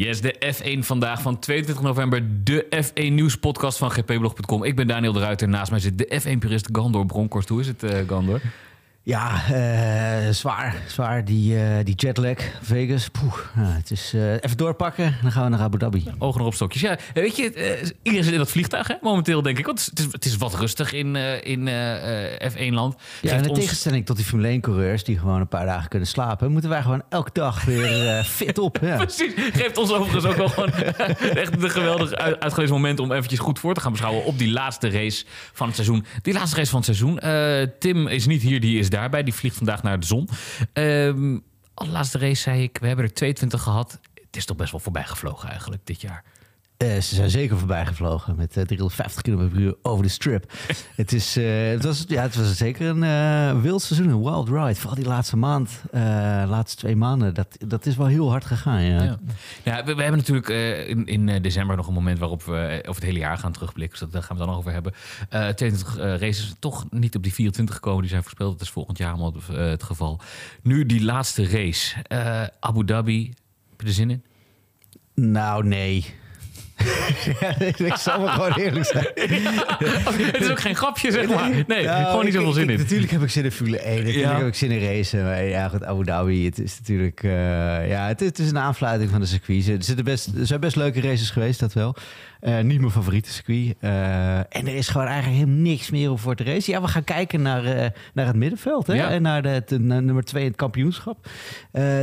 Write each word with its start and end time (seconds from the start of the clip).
Yes, 0.00 0.20
de 0.20 0.54
F1 0.54 0.78
vandaag 0.78 1.22
van 1.22 1.38
22 1.38 1.82
november. 1.84 2.44
De 2.44 2.66
F1 2.84 3.12
Nieuws 3.12 3.36
podcast 3.36 3.78
van 3.78 3.90
gpblog.com. 3.90 4.64
Ik 4.64 4.76
ben 4.76 4.86
Daniel 4.86 5.12
de 5.12 5.20
Ruiter. 5.20 5.48
Naast 5.48 5.70
mij 5.70 5.80
zit 5.80 5.98
de 5.98 6.20
F1-purist 6.22 6.68
Gandor 6.72 7.06
Bronkhorst. 7.06 7.48
Hoe 7.48 7.60
is 7.60 7.66
het, 7.66 7.82
uh, 7.82 7.90
Gandor? 8.06 8.40
Ja, 9.10 9.42
uh, 9.50 10.32
zwaar. 10.32 10.76
Zwaar, 10.86 11.24
die, 11.24 11.54
uh, 11.54 11.62
die 11.84 11.94
jetlag, 11.94 12.36
Vegas. 12.62 13.08
Poeh, 13.08 13.34
het 13.54 13.90
is 13.90 14.12
uh, 14.14 14.32
even 14.32 14.56
doorpakken, 14.56 15.16
dan 15.22 15.32
gaan 15.32 15.44
we 15.44 15.48
naar 15.48 15.60
Abu 15.60 15.78
Dhabi. 15.78 16.04
Ogen 16.18 16.40
op 16.40 16.54
stokjes. 16.54 16.80
Ja, 16.80 16.98
weet 17.14 17.36
je, 17.36 17.44
iedereen 18.02 18.24
zit 18.24 18.32
in 18.32 18.38
dat 18.38 18.50
vliegtuig, 18.50 18.88
hè, 18.88 18.94
momenteel 19.00 19.42
denk 19.42 19.58
ik. 19.58 19.66
Want 19.66 19.86
het 19.90 19.98
is, 19.98 20.06
het 20.10 20.24
is 20.24 20.36
wat 20.36 20.54
rustig 20.54 20.92
in, 20.92 21.16
in 21.44 21.68
F1-land. 22.52 22.96
Ja, 23.20 23.30
en 23.30 23.42
in 23.42 23.48
ons... 23.48 23.58
tegenstelling 23.58 24.06
tot 24.06 24.16
die 24.16 24.24
Formule 24.24 24.58
1-coureurs... 24.58 25.04
die 25.04 25.18
gewoon 25.18 25.40
een 25.40 25.48
paar 25.48 25.66
dagen 25.66 25.88
kunnen 25.88 26.08
slapen... 26.08 26.52
moeten 26.52 26.70
wij 26.70 26.82
gewoon 26.82 27.02
elke 27.08 27.30
dag 27.32 27.64
weer 27.64 28.24
fit 28.24 28.58
op. 28.58 28.78
Ja. 28.82 28.96
Precies. 29.04 29.32
Geeft 29.36 29.78
ons 29.78 29.92
overigens 29.92 30.24
ook 30.24 30.36
wel 30.36 30.48
gewoon 30.48 30.72
echt 30.72 31.62
een 31.62 31.70
geweldig 31.70 32.12
uitgelezen 32.14 32.74
moment... 32.74 33.00
om 33.00 33.12
eventjes 33.12 33.38
goed 33.38 33.58
voor 33.58 33.74
te 33.74 33.80
gaan 33.80 33.92
beschouwen 33.92 34.24
op 34.24 34.38
die 34.38 34.50
laatste 34.50 34.90
race 34.90 35.24
van 35.52 35.66
het 35.66 35.74
seizoen. 35.74 36.04
Die 36.22 36.34
laatste 36.34 36.56
race 36.56 36.70
van 36.70 36.82
het 36.82 36.96
seizoen. 36.96 37.20
Tim 37.78 38.06
is 38.06 38.26
niet 38.26 38.42
hier, 38.42 38.60
die 38.60 38.78
is 38.78 38.90
daarbij. 39.00 39.22
Die 39.22 39.34
vliegt 39.34 39.56
vandaag 39.56 39.82
naar 39.82 40.00
de 40.00 40.06
zon. 40.06 40.28
Um, 40.72 41.42
laatste 41.74 42.18
race 42.18 42.42
zei 42.42 42.62
ik, 42.62 42.78
we 42.80 42.86
hebben 42.86 43.04
er 43.04 43.12
22 43.12 43.62
gehad. 43.62 44.00
Het 44.14 44.36
is 44.36 44.44
toch 44.44 44.56
best 44.56 44.70
wel 44.70 44.80
voorbij 44.80 45.04
gevlogen 45.04 45.48
eigenlijk 45.48 45.86
dit 45.86 46.00
jaar. 46.00 46.24
Uh, 46.84 47.00
ze 47.00 47.14
zijn 47.14 47.30
zeker 47.30 47.58
voorbij 47.58 47.86
gevlogen 47.86 48.36
met 48.36 48.56
uh, 48.56 48.64
350 48.64 49.22
km 49.22 49.48
per 49.48 49.60
uur 49.60 49.74
over 49.82 50.02
de 50.02 50.10
strip. 50.10 50.52
het, 50.96 51.12
is, 51.12 51.36
uh, 51.36 51.70
het, 51.70 51.84
was, 51.84 52.04
ja, 52.08 52.22
het 52.22 52.36
was 52.36 52.56
zeker 52.56 52.86
een 52.86 53.62
wild 53.62 53.82
seizoen, 53.82 54.08
een 54.08 54.22
wild 54.22 54.48
ride. 54.48 54.74
Vooral 54.74 54.94
die 54.94 55.06
laatste 55.06 55.36
maand, 55.36 55.82
laatste 56.48 56.76
twee 56.76 56.96
maanden, 56.96 57.34
dat, 57.34 57.56
dat 57.66 57.86
is 57.86 57.96
wel 57.96 58.06
heel 58.06 58.30
hard 58.30 58.44
gegaan. 58.44 58.82
Ja, 58.82 59.18
ja. 59.62 59.84
we, 59.84 59.94
we, 59.94 60.02
hebben 60.02 60.18
natuurlijk 60.18 60.48
in, 60.88 61.06
in 61.06 61.42
december 61.42 61.76
nog 61.76 61.86
een 61.86 61.94
moment 61.94 62.18
waarop 62.18 62.42
we 62.42 62.78
over 62.80 63.00
het 63.00 63.10
hele 63.10 63.18
jaar 63.18 63.38
gaan 63.38 63.52
terugblikken. 63.52 63.98
Dus 63.98 64.08
daar 64.10 64.22
gaan 64.22 64.36
we 64.36 64.42
dan 64.42 64.50
nog 64.50 64.58
over 64.58 64.72
hebben. 64.72 64.92
22 65.28 65.96
races 65.96 66.54
toch 66.58 66.86
niet 66.90 67.16
op 67.16 67.22
die 67.22 67.34
24 67.34 67.74
gekomen, 67.74 68.00
die 68.00 68.10
zijn 68.10 68.22
voorspeld. 68.22 68.52
Dat 68.52 68.60
is 68.60 68.70
volgend 68.70 68.98
jaar 68.98 69.10
allemaal 69.10 69.34
het 69.52 69.82
geval. 69.82 70.20
Nu 70.62 70.86
die 70.86 71.04
laatste 71.04 71.46
race, 71.46 71.96
Abu 72.60 72.84
Dhabi. 72.84 73.32
Heb 73.70 73.80
je 73.80 73.86
er 73.86 73.92
zin 73.92 74.10
in? 74.10 74.24
Nou, 75.14 75.66
nee. 75.66 76.18
ik 77.90 77.96
zal 77.96 78.20
maar 78.20 78.32
gewoon 78.32 78.52
eerlijk 78.52 78.86
zijn. 78.86 79.06
het 80.32 80.40
is 80.40 80.50
ook 80.50 80.60
geen 80.60 80.76
grapje, 80.76 81.12
zeg 81.12 81.28
maar. 81.28 81.50
Nee, 81.66 81.88
gewoon 81.88 82.24
niet 82.24 82.34
zoveel 82.34 82.52
zin 82.52 82.70
in. 82.70 82.78
Natuurlijk 82.78 83.10
heb 83.10 83.22
ik 83.22 83.30
zin 83.30 83.44
in 83.44 83.52
Formule 83.52 83.78
1. 83.78 83.96
Natuurlijk 83.96 84.24
ja. 84.24 84.36
heb 84.36 84.46
ik 84.46 84.54
zin 84.54 84.70
in 84.70 84.86
racen. 84.86 85.24
Maar 85.24 85.44
ja, 85.44 85.68
goed, 85.68 85.84
Abu 85.84 86.04
Dhabi. 86.04 86.44
Het 86.44 86.58
is 86.58 86.78
natuurlijk... 86.78 87.22
Uh, 87.22 87.88
ja, 87.88 88.06
het, 88.06 88.20
het, 88.20 88.38
is 88.38 88.50
een 88.50 88.58
aanfluiting 88.58 89.10
van 89.10 89.20
de 89.20 89.26
circuit. 89.26 89.68
Er, 89.68 89.82
zitten 89.82 90.04
best, 90.04 90.26
er 90.26 90.46
zijn 90.46 90.60
best 90.60 90.76
leuke 90.76 91.00
races 91.00 91.30
geweest, 91.30 91.60
dat 91.60 91.72
wel. 91.72 91.96
Uh, 92.40 92.60
niet 92.60 92.80
mijn 92.80 92.92
favoriete 92.92 93.30
circuit. 93.30 93.74
Uh, 93.80 94.36
en 94.38 94.66
er 94.66 94.74
is 94.74 94.88
gewoon 94.88 95.06
eigenlijk 95.06 95.38
helemaal 95.38 95.62
niks 95.62 95.90
meer 95.90 96.18
voor 96.18 96.34
te 96.34 96.44
racen. 96.44 96.72
Ja, 96.72 96.80
we 96.80 96.88
gaan 96.88 97.04
kijken 97.04 97.42
naar, 97.42 97.64
uh, 97.64 97.86
naar 98.14 98.26
het 98.26 98.36
middenveld. 98.36 98.86
Hè? 98.86 98.94
En 98.94 99.22
naar 99.22 99.42
de, 99.42 99.62
de, 99.66 99.78
nummer 99.78 100.24
twee 100.24 100.42
in 100.42 100.48
het 100.48 100.56
kampioenschap. 100.56 101.28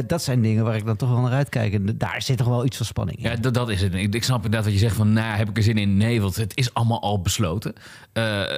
dat 0.08 0.24
zijn 0.24 0.42
dingen 0.42 0.64
waar 0.64 0.76
ik 0.76 0.86
dan 0.86 0.96
toch 0.96 1.10
wel 1.10 1.22
naar 1.22 1.32
uitkijk. 1.32 1.74
En 1.74 1.96
daar 1.98 2.22
zit 2.22 2.38
toch 2.38 2.48
wel 2.48 2.66
iets 2.66 2.78
van 2.78 2.86
spanning 2.86 3.18
in. 3.18 3.30
Ja, 3.30 3.36
dat, 3.36 3.54
dat 3.54 3.70
is 3.70 3.82
het. 3.82 3.94
Ik, 3.94 4.16
ik 4.16 4.24
snap 4.24 4.36
inderdaad 4.36 4.64
wat 4.64 4.74
je 4.74 4.80
zegt 4.80 4.96
van... 4.96 5.14
nou, 5.14 5.38
heb 5.38 5.50
ik 5.50 5.58
er 5.58 5.64
zin 5.64 5.78
in? 5.78 5.98
Nee, 5.98 6.22
want 6.22 6.36
het 6.36 6.58
is 6.58 6.74
allemaal 6.74 7.02
al 7.02 7.22
besloten. 7.22 7.74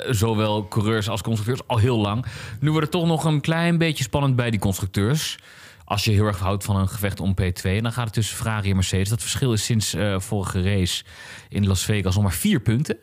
zowel 0.10 0.68
coureurs 0.68 1.10
als 1.10 1.22
constructeurs 1.22 1.68
al 1.68 1.78
heel 1.78 1.98
lang. 1.98 2.26
Nu 2.60 2.70
wordt 2.70 2.86
het 2.86 2.96
toch 2.96 3.08
nog 3.08 3.24
een 3.24 3.42
klein 3.42 3.78
beetje 3.78 4.04
spannend 4.04 4.36
bij 4.36 4.50
die 4.50 4.60
constructeurs 4.60 5.38
als 5.90 6.04
je 6.04 6.12
heel 6.12 6.26
erg 6.26 6.40
houdt 6.40 6.64
van 6.64 6.76
een 6.76 6.90
gevecht 6.90 7.20
om 7.20 7.36
P2, 7.42 7.82
dan 7.82 7.92
gaat 7.92 8.06
het 8.06 8.14
tussen 8.14 8.38
Ferrari 8.38 8.70
en 8.70 8.76
Mercedes. 8.76 9.10
Dat 9.10 9.22
verschil 9.22 9.54
is 9.54 9.64
sinds 9.64 9.96
uh, 9.96 10.20
vorige 10.20 10.62
race 10.62 11.04
in 11.50 11.68
Las 11.68 11.84
Vegas 11.86 12.16
nog 12.16 12.24
maar 12.24 12.34
vier 12.34 12.60
punten. 12.60 12.98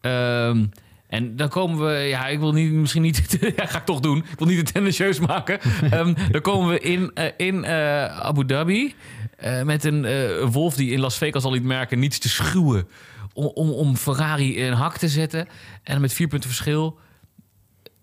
Um, 0.00 0.70
en 1.08 1.36
dan 1.36 1.48
komen 1.48 1.86
we, 1.86 1.92
ja, 1.92 2.26
ik 2.26 2.38
wil 2.38 2.52
niet, 2.52 2.72
misschien 2.72 3.02
niet, 3.02 3.38
ja, 3.56 3.66
ga 3.66 3.78
ik 3.78 3.84
toch 3.84 4.00
doen. 4.00 4.18
Ik 4.18 4.38
wil 4.38 4.46
niet 4.46 4.56
het 4.56 4.72
tendentieus 4.72 5.20
maken. 5.20 5.60
um, 5.98 6.14
dan 6.30 6.40
komen 6.40 6.68
we 6.68 6.80
in, 6.80 7.10
uh, 7.14 7.24
in 7.36 7.54
uh, 7.54 8.04
Abu 8.20 8.46
Dhabi 8.46 8.94
met 9.64 9.84
een 9.84 10.02
wolf 10.50 10.74
die 10.74 10.90
in 10.90 11.00
Las 11.00 11.18
Vegas 11.18 11.44
al 11.44 11.52
liet 11.52 11.62
merken 11.62 11.98
niets 11.98 12.18
te 12.18 12.28
schuwen 12.28 12.88
om, 13.32 13.46
om, 13.46 13.70
om 13.70 13.96
Ferrari 13.96 14.56
in 14.56 14.72
hak 14.72 14.98
te 14.98 15.08
zetten. 15.08 15.48
En 15.82 16.00
met 16.00 16.12
vier 16.12 16.28
punten 16.28 16.48
verschil, 16.50 16.98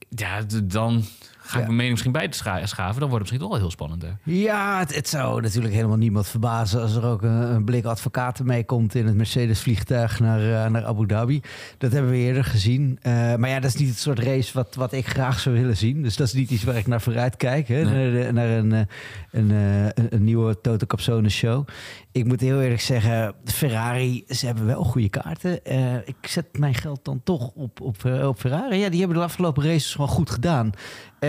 ja, 0.10 0.42
dan 0.64 1.06
Ga 1.46 1.60
ik 1.60 1.64
mijn 1.64 1.76
mening 1.76 1.92
misschien 1.92 2.12
bij 2.12 2.28
te 2.28 2.38
schaven, 2.64 3.00
dan 3.00 3.10
wordt 3.10 3.12
het 3.12 3.20
misschien 3.20 3.40
toch 3.40 3.50
wel 3.50 3.58
heel 3.58 3.72
spannend. 3.72 4.06
Ja, 4.24 4.80
het, 4.80 4.96
het, 4.96 5.10
zou 5.10 5.42
natuurlijk 5.42 5.74
helemaal 5.74 5.98
niemand 5.98 6.28
verbazen 6.28 6.82
als 6.82 6.96
er 6.96 7.06
ook 7.06 7.22
een, 7.22 7.54
een 7.54 7.64
blik 7.64 7.86
advocaten 7.86 8.46
meekomt 8.46 8.96
in 8.96 9.06
het 9.06 9.16
Mercedes-vliegtuig 9.16 10.20
naar, 10.20 10.42
uh, 10.42 10.68
naar 10.68 10.86
Abu 10.86 11.06
Dhabi. 11.08 11.42
Dat 11.78 11.92
hebben 11.92 12.12
we 12.12 12.18
eerder 12.18 12.44
gezien. 12.44 13.00
Uh, 13.04 13.36
maar 13.36 13.50
ja, 13.50 13.60
dat 13.60 13.74
is 13.74 13.80
niet 13.80 13.90
het 13.90 14.00
soort 14.00 14.20
race 14.20 14.54
wat, 14.54 14.76
wat 14.76 14.94
ik 14.94 15.08
graag 15.08 15.40
zou 15.40 15.56
willen 15.56 15.78
zien. 15.78 16.02
Dus 16.02 16.16
dat 16.16 16.28
is 16.28 16.34
niet 16.34 16.50
iets 16.50 16.64
waar 16.64 16.76
ik 16.76 16.88
naar 16.88 17.02
vooruit 17.02 17.38
kijk. 17.38 17.68
Hè? 17.68 17.84
Nee. 17.84 18.12
Naar, 18.12 18.34
naar, 18.34 18.50
een, 18.50 18.74
eh, 18.74 18.80
een, 19.32 19.50
een, 19.50 20.08
een 20.10 20.24
nieuwe 20.24 20.62
Toto 20.62 20.86
Capsone 20.86 21.30
show. 21.30 21.68
Ik 22.12 22.26
moet 22.26 22.42
heel 22.42 22.62
eerlijk 22.62 22.82
zeggen, 22.82 23.34
Ferrari, 23.46 24.24
ze 24.28 24.46
hebben 24.46 24.66
wel 24.66 24.84
goede 24.84 25.10
kaarten. 25.10 25.60
Uh, 25.68 25.96
ik 25.96 26.16
zet 26.22 26.46
mijn 26.60 26.76
geld 26.76 27.06
dan 27.06 27.22
toch 27.24 27.52
op, 27.56 27.82
op, 27.82 28.06
op 28.06 28.40
Ferrari. 28.40 28.78
Ja, 28.78 28.90
die 28.90 29.00
hebben 29.00 29.18
de 29.18 29.24
afgelopen 29.24 29.64
races 29.64 29.92
gewoon 29.92 30.10
goed 30.10 30.30
gedaan. 30.30 30.72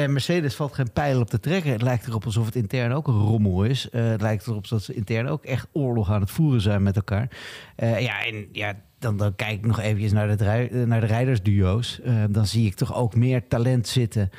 En 0.04 0.12
Mercedes 0.12 0.54
valt 0.54 0.74
geen 0.74 0.92
pijl 0.92 1.20
op 1.20 1.30
te 1.30 1.40
trekken. 1.40 1.72
Het 1.72 1.82
lijkt 1.82 2.06
erop 2.06 2.24
alsof 2.24 2.46
het 2.46 2.56
intern 2.56 2.92
ook 2.92 3.08
een 3.08 3.20
rommel 3.20 3.64
is. 3.64 3.88
Uh, 3.92 4.08
het 4.08 4.20
lijkt 4.20 4.46
erop 4.46 4.68
dat 4.68 4.82
ze 4.82 4.94
intern 4.94 5.28
ook 5.28 5.44
echt 5.44 5.66
oorlog 5.72 6.10
aan 6.10 6.20
het 6.20 6.30
voeren 6.30 6.60
zijn 6.60 6.82
met 6.82 6.96
elkaar. 6.96 7.28
Uh, 7.76 8.00
ja, 8.00 8.24
en 8.24 8.48
ja, 8.52 8.74
dan, 8.98 9.16
dan 9.16 9.36
kijk 9.36 9.52
ik 9.52 9.66
nog 9.66 9.80
eventjes 9.80 10.12
naar 10.12 10.36
de, 10.36 10.84
naar 10.86 11.00
de 11.00 11.06
rijdersduo's. 11.06 12.00
Dan 12.30 12.46
zie 12.46 12.66
ik 12.66 12.74
toch 12.74 12.94
ook 12.94 13.14
meer 13.14 13.48
talent 13.48 13.88
zitten 13.88 14.30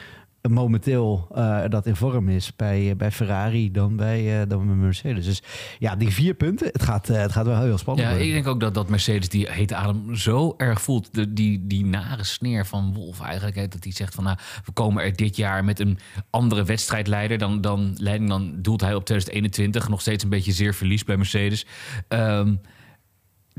momenteel 0.51 1.27
uh, 1.35 1.63
dat 1.69 1.85
in 1.85 1.95
vorm 1.95 2.29
is 2.29 2.55
bij, 2.55 2.89
uh, 2.89 2.95
bij 2.95 3.11
Ferrari 3.11 3.71
dan 3.71 3.95
bij, 3.95 4.41
uh, 4.41 4.47
dan 4.47 4.65
bij 4.65 4.75
Mercedes. 4.75 5.25
Dus 5.25 5.43
ja, 5.79 5.95
die 5.95 6.09
vier 6.09 6.33
punten, 6.33 6.67
het 6.67 6.83
gaat, 6.83 7.07
het 7.07 7.31
gaat 7.31 7.45
wel 7.45 7.61
heel 7.61 7.77
spannend 7.77 8.07
Ja, 8.07 8.13
worden. 8.13 8.27
ik 8.27 8.33
denk 8.33 8.47
ook 8.47 8.59
dat, 8.59 8.73
dat 8.73 8.89
Mercedes 8.89 9.29
die 9.29 9.51
hete 9.51 9.75
adem 9.75 10.15
zo 10.15 10.53
erg 10.57 10.81
voelt. 10.81 11.13
De, 11.13 11.33
die, 11.33 11.67
die 11.67 11.85
nare 11.85 12.23
sneer 12.23 12.65
van 12.65 12.93
Wolf 12.93 13.21
eigenlijk. 13.21 13.55
Hè, 13.55 13.67
dat 13.67 13.83
hij 13.83 13.93
zegt 13.93 14.15
van 14.15 14.23
nou, 14.23 14.37
we 14.65 14.71
komen 14.71 15.03
er 15.03 15.15
dit 15.15 15.35
jaar 15.35 15.63
met 15.63 15.79
een 15.79 15.99
andere 16.29 16.63
wedstrijdleider. 16.63 17.37
Dan, 17.37 17.61
dan, 17.61 17.93
leiding, 17.97 18.29
dan 18.29 18.61
doelt 18.61 18.81
hij 18.81 18.95
op 18.95 19.05
2021 19.05 19.89
nog 19.89 20.01
steeds 20.01 20.23
een 20.23 20.29
beetje 20.29 20.51
zeer 20.51 20.73
verlies 20.73 21.03
bij 21.03 21.17
Mercedes. 21.17 21.65
Um, 22.09 22.61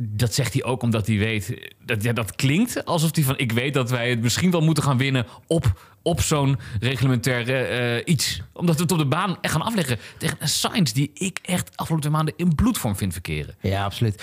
dat 0.01 0.35
zegt 0.35 0.53
hij 0.53 0.65
ook 0.65 0.83
omdat 0.83 1.07
hij 1.07 1.19
weet. 1.19 1.73
Dat, 1.85 2.03
ja, 2.03 2.13
dat 2.13 2.35
klinkt 2.35 2.85
alsof 2.85 3.15
hij 3.15 3.25
van. 3.25 3.39
Ik 3.39 3.53
weet 3.53 3.75
dat 3.75 3.91
wij 3.91 4.11
het 4.11 4.21
misschien 4.21 4.51
wel 4.51 4.61
moeten 4.61 4.83
gaan 4.83 4.99
winnen 4.99 5.27
op, 5.47 5.81
op 6.03 6.21
zo'n 6.21 6.59
reglementaire 6.81 7.97
uh, 7.97 8.03
iets. 8.05 8.43
Omdat 8.53 8.77
we 8.77 8.83
het 8.83 8.93
op 8.93 8.99
de 8.99 9.07
baan 9.07 9.39
echt 9.41 9.53
gaan 9.53 9.63
afleggen. 9.63 9.99
Tegen 10.19 10.37
een 10.41 10.49
science 10.49 10.95
die 10.95 11.11
ik 11.15 11.39
echt 11.43 11.77
afgelopen 11.77 12.11
maanden 12.11 12.35
in 12.37 12.55
bloedvorm 12.55 12.97
vind 12.97 13.13
verkeren. 13.13 13.55
Ja, 13.61 13.85
absoluut. 13.85 14.23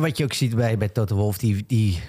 Wat 0.00 0.16
je 0.16 0.24
ook 0.24 0.32
ziet 0.32 0.56
bij, 0.56 0.78
bij 0.78 0.88
Toto 0.88 1.16
Wolf, 1.16 1.38
die, 1.38 1.64
die 1.66 2.00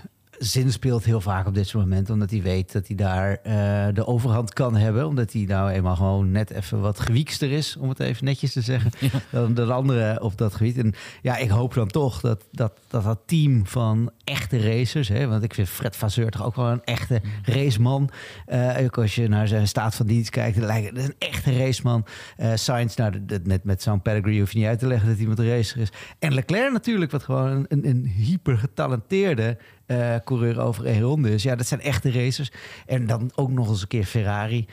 zin 0.44 0.72
speelt 0.72 1.04
heel 1.04 1.22
vaak 1.22 1.48
op 1.48 1.54
dit 1.54 1.74
momenten. 1.74 2.14
Omdat 2.14 2.30
hij 2.30 2.42
weet 2.42 2.72
dat 2.72 2.88
hij 2.88 2.96
daar 2.96 3.30
uh, 3.32 3.88
de 3.94 4.06
overhand 4.06 4.54
kan 4.54 4.76
hebben. 4.76 5.08
Omdat 5.08 5.34
hij 5.34 5.44
nou 5.48 5.70
eenmaal 5.70 5.96
gewoon 5.96 6.32
net 6.32 6.50
even 6.50 6.82
wat 6.82 7.00
gewiekster 7.00 7.52
is. 7.52 7.78
Om 7.78 7.90
het 7.90 8.00
even 8.00 8.26
netjes 8.26 8.54
te 8.54 8.62
zeggen. 8.62 8.92
Ja. 9.00 9.10
Dan 9.32 9.54
de 9.54 9.74
andere 9.74 10.22
op 10.22 10.38
dat 10.38 10.56
gebied. 10.56 10.78
En 10.78 10.94
ja, 11.22 11.38
ik 11.38 11.50
hoop 11.50 11.74
dan 11.74 11.88
toch 11.88 12.22
dat 12.22 12.48
dat, 12.52 12.80
dat, 12.90 13.04
dat 13.04 13.20
team 13.26 13.66
van 13.66 14.12
echte 14.24 14.62
racers. 14.62 15.08
Hè, 15.08 15.28
want 15.28 15.44
ik 15.44 15.54
vind 15.54 15.70
Fred 15.70 15.96
Vasseur 15.96 16.32
toch 16.32 16.46
ook 16.46 16.56
wel 16.56 16.68
een 16.68 16.84
echte 16.84 17.22
raceman. 17.44 18.10
Uh, 18.48 18.78
ook 18.84 18.98
als 18.98 19.16
je 19.16 19.28
naar 19.28 19.48
zijn 19.48 19.68
staat 19.68 19.96
van 19.96 20.06
dienst 20.06 20.30
kijkt. 20.30 20.58
Dan 20.58 20.66
lijkt 20.66 20.98
het 20.98 21.06
een 21.06 21.16
echte 21.18 21.58
raceman. 21.58 22.06
Uh, 22.38 22.52
Sainz, 22.56 22.96
nou, 22.96 23.26
met, 23.44 23.64
met 23.64 23.82
zo'n 23.82 24.02
pedigree 24.02 24.40
hoef 24.40 24.52
je 24.52 24.58
niet 24.58 24.68
uit 24.68 24.80
te 24.80 24.88
leggen 24.88 25.10
dat 25.10 25.18
iemand 25.18 25.40
een 25.40 25.50
racer 25.50 25.82
is. 25.82 25.92
En 26.20 26.34
Leclerc 26.34 26.72
natuurlijk, 26.72 27.12
wat 27.12 27.24
gewoon 27.24 27.66
een, 27.68 27.88
een 27.88 28.06
hyper 28.06 28.58
getalenteerde 28.58 29.58
uh, 29.92 30.16
coureur 30.24 30.60
over 30.60 30.88
een 30.88 31.02
ronde 31.02 31.34
is. 31.34 31.44
Ja, 31.44 31.56
dat 31.56 31.68
zijn 31.68 31.82
echte 31.82 32.12
racers. 32.12 32.52
En 32.86 33.08
dan 33.08 33.32
ook 33.36 33.52
nog 33.52 33.70
eens 33.70 33.82
een 33.82 33.88
keer 33.88 34.04
Ferrari. 34.04 34.66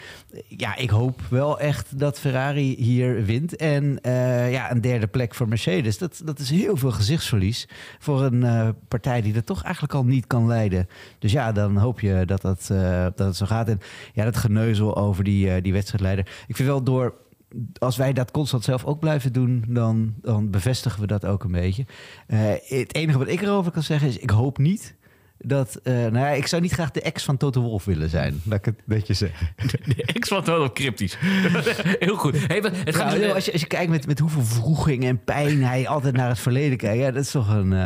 Ja, 0.47 0.76
ik 0.76 0.91
hoop 0.91 1.20
wel 1.31 1.61
echt 1.61 1.99
dat 1.99 2.20
Ferrari 2.20 2.75
hier 2.79 3.25
wint. 3.25 3.56
En 3.56 3.99
uh, 4.03 4.53
ja, 4.53 4.70
een 4.70 4.81
derde 4.81 5.06
plek 5.06 5.35
voor 5.35 5.49
Mercedes. 5.49 5.99
Dat, 5.99 6.20
dat 6.25 6.38
is 6.38 6.50
heel 6.50 6.76
veel 6.76 6.93
gezichtsverlies 6.93 7.69
voor 7.99 8.23
een 8.23 8.43
uh, 8.43 8.69
partij 8.88 9.20
die 9.20 9.32
dat 9.32 9.47
toch 9.47 9.62
eigenlijk 9.62 9.94
al 9.94 10.05
niet 10.05 10.26
kan 10.26 10.47
leiden. 10.47 10.88
Dus 11.19 11.32
ja, 11.32 11.53
dan 11.53 11.76
hoop 11.76 12.00
je 12.00 12.23
dat 12.26 12.41
dat, 12.41 12.67
dat 13.17 13.26
het 13.26 13.37
zo 13.37 13.47
gaat. 13.47 13.69
En 13.69 13.81
ja, 14.12 14.25
dat 14.25 14.37
geneuzel 14.37 14.97
over 14.97 15.25
die, 15.25 15.61
die 15.61 15.73
wedstrijdleider. 15.73 16.26
Ik 16.47 16.56
vind 16.56 16.69
wel 16.69 16.82
door 16.82 17.14
als 17.79 17.97
wij 17.97 18.12
dat 18.12 18.31
constant 18.31 18.64
zelf 18.64 18.85
ook 18.85 18.99
blijven 18.99 19.32
doen, 19.32 19.64
dan, 19.69 20.14
dan 20.21 20.50
bevestigen 20.50 21.00
we 21.00 21.06
dat 21.06 21.25
ook 21.25 21.44
een 21.44 21.53
beetje. 21.53 21.87
Het 22.26 22.94
enige 22.94 23.19
wat 23.19 23.29
ik 23.29 23.43
erover 23.43 23.73
kan 23.73 23.82
zeggen 23.82 24.09
is: 24.09 24.19
ik 24.19 24.31
hoop 24.31 24.59
niet 24.59 24.94
dat... 25.38 25.81
eh, 25.82 25.93
nou 25.94 26.19
ja, 26.19 26.29
ik 26.29 26.46
zou 26.46 26.62
niet 26.62 26.73
graag 26.73 26.90
de 26.90 27.00
ex 27.02 27.25
van 27.25 27.37
Toto 27.37 27.61
Wolf 27.61 27.85
willen 27.85 28.08
zijn. 28.08 28.40
Laat 28.44 28.58
ik 28.58 28.64
het 28.64 28.75
een 28.79 28.82
beetje 28.87 29.14
zeggen. 29.14 29.49
De 29.96 30.02
ex 30.05 30.29
was 30.29 30.44
wel 30.44 30.73
cryptisch. 30.73 31.17
Heel 31.99 32.17
goed. 32.17 32.46
Hey, 32.46 32.56
het 32.85 32.96
gaat 32.96 33.06
Nou, 33.06 33.19
dus- 33.19 33.32
als, 33.32 33.44
je, 33.44 33.52
als 33.52 33.61
je 33.61 33.67
kijkt 33.67 33.90
met, 33.90 34.06
met 34.06 34.19
hoeveel 34.19 34.43
vroeging 34.44 35.05
en 35.05 35.25
pijn 35.25 35.62
hij 35.64 35.88
altijd 35.88 36.17
naar 36.17 36.29
het 36.29 36.38
verleden 36.38 36.79
kijkt. 36.79 37.02
Ja, 37.02 37.11
dat 37.11 37.23
is 37.25 37.31
toch 37.31 37.49
een... 37.49 37.73
eh, 37.73 37.79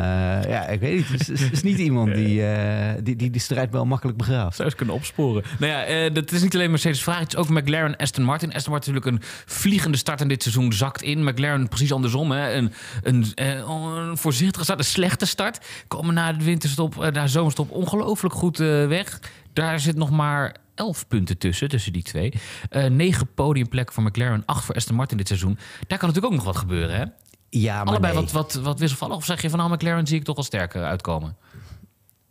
ja, 0.49 0.67
ik 0.67 0.79
weet 0.79 0.95
niet. 0.95 1.27
Het 1.27 1.51
is, 1.51 1.63
niet 1.63 1.77
iemand 1.77 2.15
die, 2.15 2.45
eh, 2.45 2.93
die, 3.03 3.15
die 3.15 3.29
de 3.29 3.39
strijd 3.39 3.71
wel 3.71 3.85
makkelijk 3.85 4.17
begraaft. 4.17 4.55
zou 4.55 4.67
eens 4.67 4.77
kunnen 4.77 4.95
opsporen. 4.95 5.43
Nou 5.59 5.71
ja, 5.71 6.09
dat 6.09 6.31
is 6.31 6.41
niet 6.41 6.55
alleen 6.55 6.69
Mercedes 6.69 7.03
vraag, 7.03 7.19
het 7.19 7.33
is 7.33 7.39
ook 7.39 7.49
McLaren 7.49 7.95
Aston 7.95 8.23
Martin. 8.23 8.53
Aston 8.53 8.71
Martin 8.71 8.93
natuurlijk 8.93 9.23
een 9.23 9.29
vliegende 9.45 9.97
start 9.97 10.21
in 10.21 10.27
dit 10.27 10.41
seizoen 10.41 10.73
zakt 10.73 11.01
in. 11.01 11.23
McLaren 11.23 11.67
precies 11.67 11.91
andersom. 11.93 12.31
Hè. 12.31 12.53
Een, 12.53 12.71
een, 13.03 13.25
eh, 13.35 13.47
een 13.55 14.17
voorzichtige 14.17 14.63
start, 14.63 14.79
een 14.79 14.85
slechte 14.85 15.25
start. 15.25 15.65
Komen 15.87 16.13
na 16.13 16.33
de 16.33 16.43
winterstop, 16.43 16.95
na 16.95 17.09
de 17.11 17.27
zomerstop 17.51 17.71
ongelooflijk 17.71 18.33
goed 18.35 18.59
eh, 18.59 18.87
weg. 18.87 19.19
Daar 19.53 19.79
zit 19.79 19.95
nog 19.95 20.09
maar 20.09 20.55
11 20.75 21.07
punten 21.07 21.37
tussen, 21.37 21.69
tussen 21.69 21.93
die 21.93 22.03
twee. 22.03 22.33
Eh 22.69 22.85
negen 22.85 23.33
podiumplekken 23.33 23.93
voor 23.95 24.03
McLaren, 24.03 24.43
acht 24.45 24.65
voor 24.65 24.75
Aston 24.75 24.95
Martin 24.95 25.17
dit 25.17 25.27
seizoen. 25.27 25.57
Daar 25.87 25.97
kan 25.97 26.07
natuurlijk 26.07 26.25
ook 26.25 26.39
nog 26.39 26.43
wat 26.53 26.57
gebeuren, 26.57 26.95
hè? 26.97 27.05
Ja, 27.49 27.77
maar 27.77 27.85
Allebei 27.85 28.13
nee. 28.13 28.23
wat, 28.23 28.31
wat, 28.31 28.53
wat 28.53 28.79
wisselvallig. 28.79 29.15
Of 29.15 29.25
zeg 29.25 29.41
je 29.41 29.49
van 29.49 29.59
nou, 29.59 29.71
McLaren 29.71 30.07
zie 30.07 30.17
ik 30.17 30.23
toch 30.23 30.35
wel 30.35 30.45
sterker 30.45 30.83
uitkomen? 30.83 31.35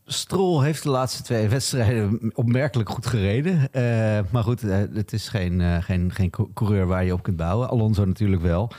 Stroll 0.06 0.64
heeft 0.64 0.82
de 0.82 0.88
laatste 0.88 1.22
twee 1.22 1.48
wedstrijden 1.48 2.30
opmerkelijk 2.34 2.88
goed 2.88 3.06
gereden. 3.06 3.72
Eh, 3.72 4.20
maar 4.30 4.42
goed, 4.42 4.60
het 4.60 5.12
is 5.12 5.28
geen, 5.28 5.82
geen, 5.82 6.12
geen 6.12 6.30
cou- 6.30 6.50
coureur 6.54 6.86
waar 6.86 7.04
je 7.04 7.12
op 7.12 7.22
kunt 7.22 7.36
bouwen. 7.36 7.68
Alonso 7.68 8.04
natuurlijk 8.04 8.42
wel. 8.42 8.70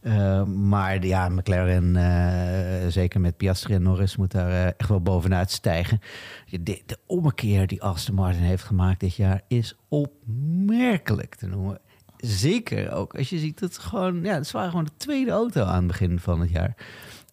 Eh, 0.00 0.44
maar 0.44 1.06
ja, 1.06 1.28
McLaren, 1.28 1.96
eh, 1.96 2.88
zeker 2.88 3.20
met 3.20 3.36
Piastri 3.36 3.74
en 3.74 3.82
Norris, 3.82 4.16
moet 4.16 4.30
daar 4.30 4.50
eh, 4.50 4.66
echt 4.66 4.88
wel 4.88 5.00
bovenuit 5.00 5.50
stijgen. 5.50 6.00
De, 6.50 6.82
de 6.86 6.98
ommekeer 7.06 7.66
die 7.66 7.82
Aston 7.82 8.14
Martin 8.14 8.42
heeft 8.42 8.62
gemaakt 8.62 9.00
dit 9.00 9.14
jaar 9.14 9.40
is 9.48 9.76
opmerkelijk 9.88 11.34
te 11.34 11.46
noemen. 11.46 11.78
Zeker 12.16 12.92
ook 12.92 13.14
als 13.14 13.30
je 13.30 13.38
ziet 13.38 13.60
dat 13.60 13.78
gewoon, 13.78 14.22
ja, 14.22 14.34
het 14.34 14.50
waren 14.50 14.70
gewoon 14.70 14.84
de 14.84 14.96
tweede 14.96 15.30
auto 15.30 15.64
aan 15.64 15.76
het 15.76 15.86
begin 15.86 16.18
van 16.18 16.40
het 16.40 16.50
jaar. 16.50 16.74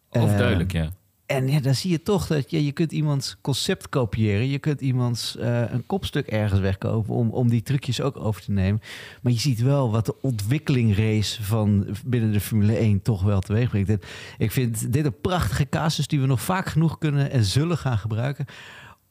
Overduidelijk, 0.09 0.71
ja. 0.71 0.89
En 1.27 1.47
ja, 1.47 1.59
dan 1.59 1.75
zie 1.75 1.91
je 1.91 2.01
toch 2.01 2.27
dat 2.27 2.51
je, 2.51 2.65
je 2.65 2.71
kunt 2.71 2.91
iemands 2.91 3.37
concept 3.41 3.89
kopiëren. 3.89 4.49
Je 4.49 4.59
kunt 4.59 4.81
iemands 4.81 5.37
eh, 5.37 5.71
een 5.71 5.85
kopstuk 5.85 6.27
ergens 6.27 6.59
wegkopen 6.59 7.15
om, 7.15 7.29
om 7.29 7.49
die 7.49 7.61
trucjes 7.61 8.01
ook 8.01 8.17
over 8.17 8.41
te 8.41 8.51
nemen. 8.51 8.81
Maar 9.21 9.31
je 9.31 9.39
ziet 9.39 9.61
wel 9.61 9.91
wat 9.91 10.05
de 10.05 10.15
ontwikkelingrace 10.21 11.43
van 11.43 11.87
binnen 12.05 12.31
de 12.31 12.39
Formule 12.39 12.75
1 12.75 13.01
toch 13.01 13.23
wel 13.23 13.39
teweeg 13.39 13.69
brengt. 13.69 13.89
En 13.89 14.01
ik 14.37 14.51
vind 14.51 14.93
dit 14.93 15.05
een 15.05 15.21
prachtige 15.21 15.69
casus 15.69 16.07
die 16.07 16.19
we 16.19 16.25
nog 16.25 16.41
vaak 16.41 16.67
genoeg 16.67 16.97
kunnen 16.97 17.31
en 17.31 17.43
zullen 17.43 17.77
gaan 17.77 17.97
gebruiken. 17.97 18.45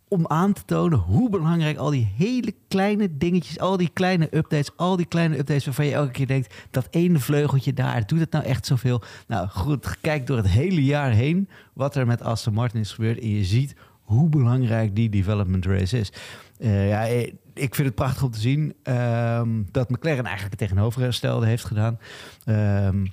Om 0.08 0.26
aan 0.26 0.52
te 0.52 0.64
tonen 0.64 0.98
hoe 0.98 1.30
belangrijk 1.30 1.76
al 1.76 1.90
die 1.90 2.12
hele 2.16 2.54
kleine 2.68 3.16
dingetjes, 3.16 3.58
al 3.58 3.76
die 3.76 3.88
kleine 3.88 4.36
updates, 4.36 4.76
al 4.76 4.96
die 4.96 5.06
kleine 5.06 5.38
updates 5.38 5.64
waarvan 5.64 5.86
je 5.86 5.92
elke 5.92 6.12
keer 6.12 6.26
denkt, 6.26 6.54
dat 6.70 6.88
ene 6.90 7.18
vleugeltje 7.18 7.72
daar, 7.72 8.06
doet 8.06 8.20
het 8.20 8.30
nou 8.30 8.44
echt 8.44 8.66
zoveel? 8.66 9.02
Nou 9.26 9.48
goed, 9.48 10.00
kijk 10.00 10.26
door 10.26 10.36
het 10.36 10.48
hele 10.48 10.84
jaar 10.84 11.10
heen 11.10 11.48
wat 11.72 11.96
er 11.96 12.06
met 12.06 12.22
Aston 12.22 12.54
Martin 12.54 12.80
is 12.80 12.92
gebeurd 12.92 13.20
en 13.20 13.30
je 13.30 13.44
ziet 13.44 13.74
hoe 14.06 14.28
belangrijk 14.28 14.96
die 14.96 15.08
development 15.08 15.66
race 15.66 15.98
is. 15.98 16.12
Eh, 16.58 16.88
ja, 16.88 17.06
eh, 17.06 17.32
ik 17.54 17.74
vind 17.74 17.86
het 17.86 17.94
prachtig 17.94 18.22
om 18.22 18.30
te 18.30 18.40
zien 18.40 18.74
ehm, 18.82 19.62
dat 19.70 19.90
McLaren 19.90 20.24
eigenlijk 20.24 20.60
het 20.60 20.68
tegenovergestelde 20.68 21.46
heeft 21.46 21.64
gedaan. 21.64 21.98
Ehm, 22.44 23.06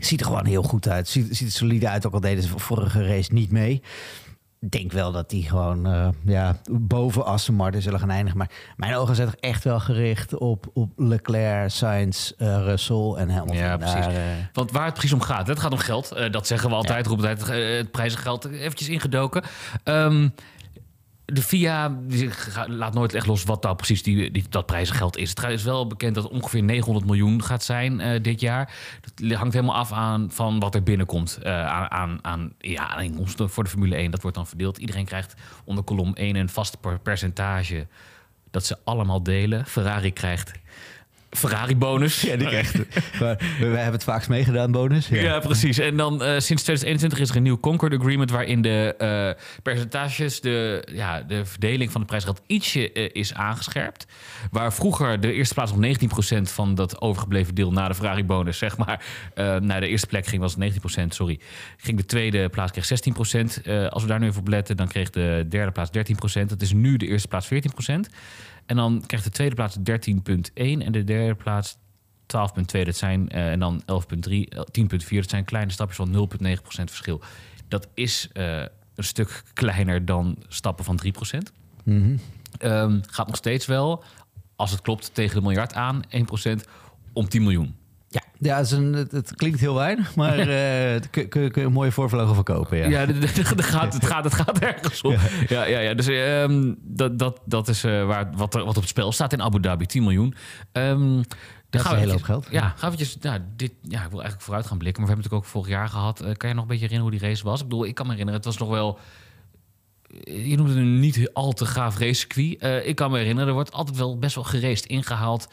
ziet 0.00 0.20
er 0.20 0.26
gewoon 0.26 0.46
heel 0.46 0.62
goed 0.62 0.88
uit. 0.88 1.08
Ziet, 1.08 1.36
ziet 1.36 1.46
er 1.46 1.52
solide 1.52 1.88
uit, 1.88 2.06
ook 2.06 2.12
al 2.12 2.20
deden 2.20 2.42
ze 2.42 2.58
vorige 2.58 3.06
race 3.06 3.32
niet 3.32 3.50
mee. 3.50 3.82
Denk 4.60 4.92
wel 4.92 5.12
dat 5.12 5.30
die 5.30 5.48
gewoon 5.48 5.86
eh, 5.86 6.08
ja, 6.24 6.56
boven 6.70 7.24
Aston 7.24 7.54
Martin 7.54 7.82
zullen 7.82 8.00
gaan 8.00 8.10
eindigen. 8.10 8.38
Maar 8.38 8.50
mijn 8.76 8.94
ogen 8.94 9.14
zijn 9.14 9.28
toch 9.28 9.40
echt 9.40 9.64
wel 9.64 9.80
gericht 9.80 10.38
op, 10.38 10.66
op 10.72 10.90
Leclerc, 10.96 11.70
Sainz, 11.70 12.30
eh, 12.30 12.62
Russell 12.62 13.12
en 13.16 13.30
Hamilton. 13.30 13.56
Ja, 13.56 13.76
precies. 13.76 13.94
Daar, 13.94 14.10
eh, 14.10 14.20
Want 14.52 14.70
waar 14.70 14.84
het 14.84 14.94
precies 14.94 15.12
om 15.12 15.20
gaat, 15.20 15.46
het 15.46 15.58
gaat 15.60 15.72
om 15.72 15.78
geld. 15.78 16.16
Dat 16.30 16.46
zeggen 16.46 16.68
we 16.68 16.74
altijd, 16.74 17.08
altijd 17.08 17.48
eh, 17.48 17.76
het 17.76 17.90
prijzengeld. 17.90 18.44
Eventjes 18.44 18.88
ingedoken. 18.88 19.42
Ehm, 19.84 20.28
de 21.32 21.42
FIA 21.42 21.98
laat 22.66 22.94
nooit 22.94 23.14
echt 23.14 23.26
los 23.26 23.44
wat 23.44 23.62
nou 23.62 23.76
precies 23.76 24.02
die, 24.02 24.30
die, 24.30 24.44
dat 24.48 24.66
prijzengeld 24.66 25.16
is. 25.16 25.28
Het 25.28 25.44
is 25.44 25.62
wel 25.62 25.86
bekend 25.86 26.14
dat 26.14 26.24
het 26.24 26.32
ongeveer 26.32 26.62
900 26.62 27.06
miljoen 27.06 27.42
gaat 27.42 27.64
zijn 27.64 28.00
eh, 28.00 28.22
dit 28.22 28.40
jaar. 28.40 28.74
Dat 29.14 29.38
hangt 29.38 29.54
helemaal 29.54 29.76
af 29.76 29.92
aan 29.92 30.30
van 30.30 30.58
wat 30.58 30.74
er 30.74 30.82
binnenkomt 30.82 31.38
eh, 31.42 31.66
aan, 31.66 31.90
aan, 31.90 32.18
aan, 32.22 32.52
ja, 32.58 32.88
aan 32.88 33.02
inkomsten 33.02 33.50
voor 33.50 33.64
de 33.64 33.70
Formule 33.70 33.96
1. 33.96 34.10
Dat 34.10 34.22
wordt 34.22 34.36
dan 34.36 34.46
verdeeld. 34.46 34.78
Iedereen 34.78 35.04
krijgt 35.04 35.34
onder 35.64 35.84
kolom 35.84 36.14
1 36.14 36.36
een 36.36 36.48
vast 36.48 36.80
per- 36.80 37.00
percentage 37.00 37.86
dat 38.50 38.66
ze 38.66 38.78
allemaal 38.84 39.22
delen. 39.22 39.66
Ferrari 39.66 40.12
krijgt 40.12 40.52
Ferrari-bonus. 41.30 42.20
ja, 42.20 42.36
die 42.36 42.48
maar 43.20 43.36
wij 43.58 43.68
hebben 43.68 43.92
het 43.92 44.04
vaakst 44.04 44.28
meegedaan, 44.28 44.70
bonus. 44.70 45.08
Ja, 45.08 45.38
precies. 45.38 45.78
En 45.78 45.96
dan 45.96 46.22
eh, 46.22 46.28
sinds 46.28 46.62
2021 46.62 47.18
is 47.18 47.30
er 47.30 47.36
een 47.36 47.42
nieuw 47.42 47.60
Concord 47.60 47.94
Agreement... 47.94 48.30
waarin 48.30 48.62
de 48.62 48.94
eh, 48.98 49.42
percentages, 49.62 50.40
de, 50.40 50.86
ja, 50.92 51.22
de 51.22 51.44
verdeling 51.44 51.92
van 51.92 52.00
de 52.00 52.06
prijsgeld 52.06 52.40
ietsje 52.46 52.92
eh, 52.92 53.08
is 53.12 53.34
aangescherpt. 53.34 54.06
Waar 54.50 54.72
vroeger 54.72 55.20
de 55.20 55.32
eerste 55.32 55.54
plaats 55.54 55.72
nog 55.72 55.98
19% 56.38 56.42
van 56.42 56.74
dat 56.74 57.00
overgebleven 57.00 57.54
deel... 57.54 57.72
na 57.72 57.88
de 57.88 57.94
Ferrari-bonus, 57.94 58.58
zeg 58.58 58.76
maar, 58.76 59.04
naar 59.60 59.80
de 59.80 59.88
eerste 59.88 60.06
plek 60.06 60.26
ging, 60.26 60.40
was 60.40 60.54
het 60.58 60.98
19%, 60.98 61.06
sorry. 61.08 61.40
Ging 61.76 61.96
de 61.96 62.04
tweede 62.04 62.48
plaats 62.48 62.72
kreeg 62.72 62.86
16%. 63.58 63.62
Eh, 63.62 63.86
als 63.86 64.02
we 64.02 64.08
daar 64.08 64.18
nu 64.18 64.26
even 64.26 64.40
op 64.40 64.48
letten, 64.48 64.76
dan 64.76 64.88
kreeg 64.88 65.10
de 65.10 65.46
derde 65.48 65.72
plaats 65.72 65.90
13%. 65.90 66.48
Dat 66.48 66.62
is 66.62 66.72
nu 66.72 66.96
de 66.96 67.06
eerste 67.06 67.28
plaats 67.28 67.46
14%. 67.46 68.08
En 68.68 68.76
dan 68.76 69.02
krijgt 69.06 69.26
de 69.26 69.32
tweede 69.32 69.54
plaats 69.54 69.76
13,1 69.76 70.82
en 70.82 70.92
de 70.92 71.04
derde 71.04 71.34
plaats 71.34 71.78
12,2, 72.26 72.84
dat 72.84 72.96
zijn, 72.96 73.28
eh, 73.28 73.50
en 73.50 73.58
dan 73.58 73.82
11,3, 73.86 74.48
eh, 74.48 74.60
10,4, 74.70 75.20
dat 75.20 75.30
zijn 75.30 75.44
kleine 75.44 75.72
stapjes 75.72 75.96
van 75.96 76.10
0,9% 76.10 76.90
verschil. 76.90 77.20
Dat 77.68 77.88
is 77.94 78.28
eh, 78.32 78.60
een 78.94 79.04
stuk 79.04 79.42
kleiner 79.52 80.04
dan 80.04 80.36
stappen 80.48 80.84
van 80.84 80.96
3%. 80.96 81.52
Mhm. 81.84 82.16
Ehm, 82.58 83.00
gaat 83.06 83.26
nog 83.26 83.36
steeds 83.36 83.66
wel, 83.66 84.04
als 84.56 84.70
het 84.70 84.80
klopt, 84.80 85.14
tegen 85.14 85.36
de 85.36 85.42
miljard 85.42 85.74
aan, 85.74 86.02
1% 86.08 86.66
om 87.12 87.28
10 87.28 87.42
miljoen. 87.42 87.76
Ja, 88.40 88.56
het, 88.56 88.66
is 88.66 88.72
een, 88.72 88.92
het, 88.92 89.12
het 89.12 89.34
klinkt 89.34 89.60
heel 89.60 89.74
weinig, 89.74 90.14
maar 90.14 90.38
eh 90.48 91.00
kun, 91.10 91.28
kun, 91.28 91.50
kun 91.50 91.60
je 91.62 91.66
een 91.66 91.72
mooie 91.72 91.92
voorvlogen 91.92 92.34
verkopen. 92.34 92.78
Ja. 92.78 92.86
Ja, 92.88 93.06
d- 93.06 93.20
d- 93.20 93.34
d- 93.34 93.56
d- 93.58 93.64
gaat, 93.64 93.94
het, 93.94 94.06
gaat, 94.06 94.24
het 94.24 94.34
gaat 94.34 94.58
ergens 94.58 95.02
om. 95.02 95.16
Ja, 95.48 95.64
ja, 95.66 95.78
ja. 95.78 95.94
Dus 95.94 96.06
ehm, 96.06 96.74
dat, 96.82 97.18
dat, 97.18 97.40
dat 97.44 97.68
is 97.68 97.84
eh, 97.84 98.06
waar, 98.06 98.30
wat, 98.36 98.54
er, 98.54 98.64
wat 98.64 98.76
op 98.76 98.82
het 98.82 98.90
spel 98.90 99.12
staat 99.12 99.32
in 99.32 99.42
Abu 99.42 99.60
Dhabi, 99.60 99.86
10 99.86 100.02
miljoen. 100.02 100.34
Ehm, 100.72 101.22
dan 101.70 101.80
is 101.84 101.90
een 101.90 101.96
hele 101.96 102.12
hoop 102.12 102.22
geld. 102.22 102.46
Ja, 102.50 102.60
gaan 102.60 102.90
we 102.90 102.96
eventjes, 102.96 103.18
nou, 103.18 103.40
dit, 103.56 103.72
ja, 103.82 103.98
ik 104.02 104.08
wil 104.10 104.18
eigenlijk 104.18 104.42
vooruit 104.42 104.66
gaan 104.66 104.78
blikken. 104.78 105.02
Maar 105.02 105.10
we 105.10 105.16
hebben 105.16 105.30
het 105.30 105.42
natuurlijk 105.44 105.44
ook 105.44 105.44
vorig 105.44 105.68
jaar 105.68 105.88
gehad. 105.88 106.20
Eh, 106.20 106.36
kan 106.36 106.48
je 106.48 106.54
nog 106.54 106.64
een 106.64 106.70
beetje 106.70 106.86
herinneren 106.86 107.12
hoe 107.12 107.20
die 107.20 107.28
race 107.28 107.44
was? 107.44 107.60
Ik 107.60 107.68
bedoel, 107.68 107.86
ik 107.86 107.94
kan 107.94 108.06
me 108.06 108.10
herinneren, 108.12 108.40
het 108.40 108.50
was 108.50 108.58
nog 108.58 108.68
wel... 108.68 108.98
Je 110.24 110.56
noemde 110.56 110.72
het 110.72 110.80
een 110.80 111.00
niet 111.00 111.30
al 111.32 111.52
te 111.52 111.66
gaaf 111.66 111.98
racecircuit. 111.98 112.58
Eh 112.58 112.88
ik 112.88 112.96
kan 112.96 113.10
me 113.10 113.16
herinneren, 113.18 113.48
er 113.48 113.54
wordt 113.54 113.72
altijd 113.72 113.96
wel 113.96 114.18
best 114.18 114.34
wel 114.34 114.44
geraced 114.44 114.86
ingehaald. 114.86 115.48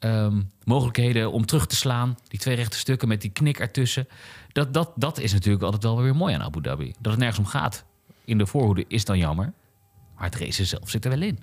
Ehm, 0.00 0.40
mogelijkheden 0.64 1.32
om 1.32 1.46
terug 1.46 1.66
te 1.66 1.76
slaan. 1.76 2.18
Die 2.28 2.38
twee 2.38 2.56
rechte 2.56 2.78
stukken 2.78 3.08
met 3.08 3.20
die 3.20 3.30
knik 3.30 3.58
ertussen. 3.58 4.08
Dat, 4.52 4.74
dat, 4.74 4.92
dat 4.96 5.18
is 5.18 5.32
natuurlijk 5.32 5.64
altijd 5.64 5.82
wel 5.82 6.02
weer 6.02 6.16
mooi 6.16 6.34
aan 6.34 6.42
Abu 6.42 6.62
Dhabi. 6.62 6.94
Dat 7.00 7.12
het 7.12 7.20
nergens 7.20 7.38
om 7.38 7.46
gaat 7.46 7.84
in 8.24 8.38
de 8.38 8.46
voorhoede 8.46 8.84
is 8.88 9.04
dan 9.04 9.18
jammer. 9.18 9.52
Maar 10.16 10.24
het 10.24 10.34
racen 10.34 10.66
zelf 10.66 10.90
zit 10.90 11.04
er 11.04 11.10
wel 11.10 11.22
in. 11.22 11.38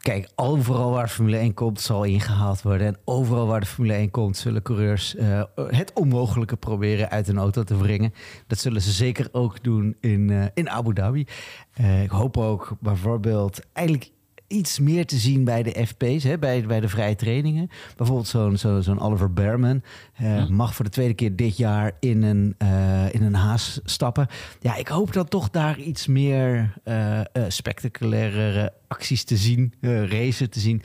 Kijk, 0.00 0.30
overal 0.34 0.90
waar 0.90 1.08
Formule 1.08 1.36
1 1.36 1.54
komt, 1.54 1.80
zal 1.80 2.04
ingehaald 2.04 2.62
worden. 2.62 2.86
En 2.86 2.98
overal 3.04 3.46
waar 3.46 3.60
de 3.60 3.66
Formule 3.66 3.94
1 3.94 4.10
komt, 4.10 4.36
zullen 4.36 4.62
coureurs 4.62 5.14
eh, 5.14 5.42
het 5.54 5.92
onmogelijke 5.92 6.56
proberen 6.56 7.10
uit 7.10 7.28
een 7.28 7.38
auto 7.38 7.62
te 7.62 7.76
wringen. 7.76 8.14
Dat 8.46 8.58
zullen 8.58 8.82
ze 8.82 8.90
zeker 8.90 9.28
ook 9.32 9.62
doen 9.62 9.96
in, 10.00 10.30
eh, 10.30 10.44
in 10.54 10.70
Abu 10.70 10.94
Dhabi. 10.94 11.26
Eh, 11.72 12.02
ik 12.02 12.10
hoop 12.10 12.36
ook 12.36 12.76
bijvoorbeeld 12.80 13.60
eigenlijk 13.72 14.10
iets 14.52 14.78
meer 14.78 15.06
te 15.06 15.16
zien 15.16 15.44
bij 15.44 15.62
de 15.62 15.86
FP's, 15.86 16.24
hè, 16.24 16.38
bij, 16.38 16.66
bij 16.66 16.80
de 16.80 16.88
vrije 16.88 17.14
trainingen. 17.14 17.70
Bijvoorbeeld 17.96 18.28
zo'n 18.28 18.56
zo, 18.56 18.80
zo'n 18.80 19.00
Oliver 19.00 19.32
Behrman 19.32 19.82
eh, 20.14 20.46
mag 20.46 20.74
voor 20.74 20.84
de 20.84 20.90
tweede 20.90 21.14
keer 21.14 21.36
dit 21.36 21.56
jaar 21.56 21.92
in 22.00 22.22
een, 22.22 22.54
eh, 22.58 23.14
in 23.14 23.22
een 23.22 23.34
haas 23.34 23.80
stappen. 23.84 24.26
Ja, 24.60 24.76
ik 24.76 24.88
hoop 24.88 25.12
dan 25.12 25.28
toch 25.28 25.50
daar 25.50 25.78
iets 25.78 26.06
meer 26.06 26.72
eh 26.84 27.20
spectaculaire 27.48 28.72
acties 28.88 29.24
te 29.24 29.36
zien, 29.36 29.74
racen 29.80 30.50
te 30.50 30.60
zien. 30.60 30.82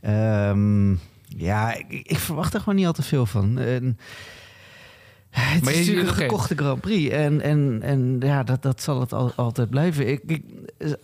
Ehm, 0.00 0.90
ja, 1.36 1.74
ik, 1.74 1.86
ik 1.88 2.18
verwacht 2.18 2.54
er 2.54 2.60
gewoon 2.60 2.74
niet 2.74 2.86
al 2.86 2.92
te 2.92 3.02
veel 3.02 3.26
van. 3.26 3.58
En, 3.58 3.98
het 5.30 5.64
Maar 5.64 5.72
is 5.72 5.78
natuurlijk 5.78 6.08
een 6.08 6.14
gekochte 6.14 6.54
Grand 6.56 6.80
Prix. 6.80 7.14
En, 7.14 7.40
en, 7.40 7.78
en 7.82 8.16
ja, 8.20 8.42
dat, 8.42 8.62
dat 8.62 8.82
zal 8.82 9.00
het 9.00 9.12
al, 9.12 9.32
altijd 9.36 9.70
blijven. 9.70 10.08
Ik, 10.08 10.22
ik, 10.26 10.42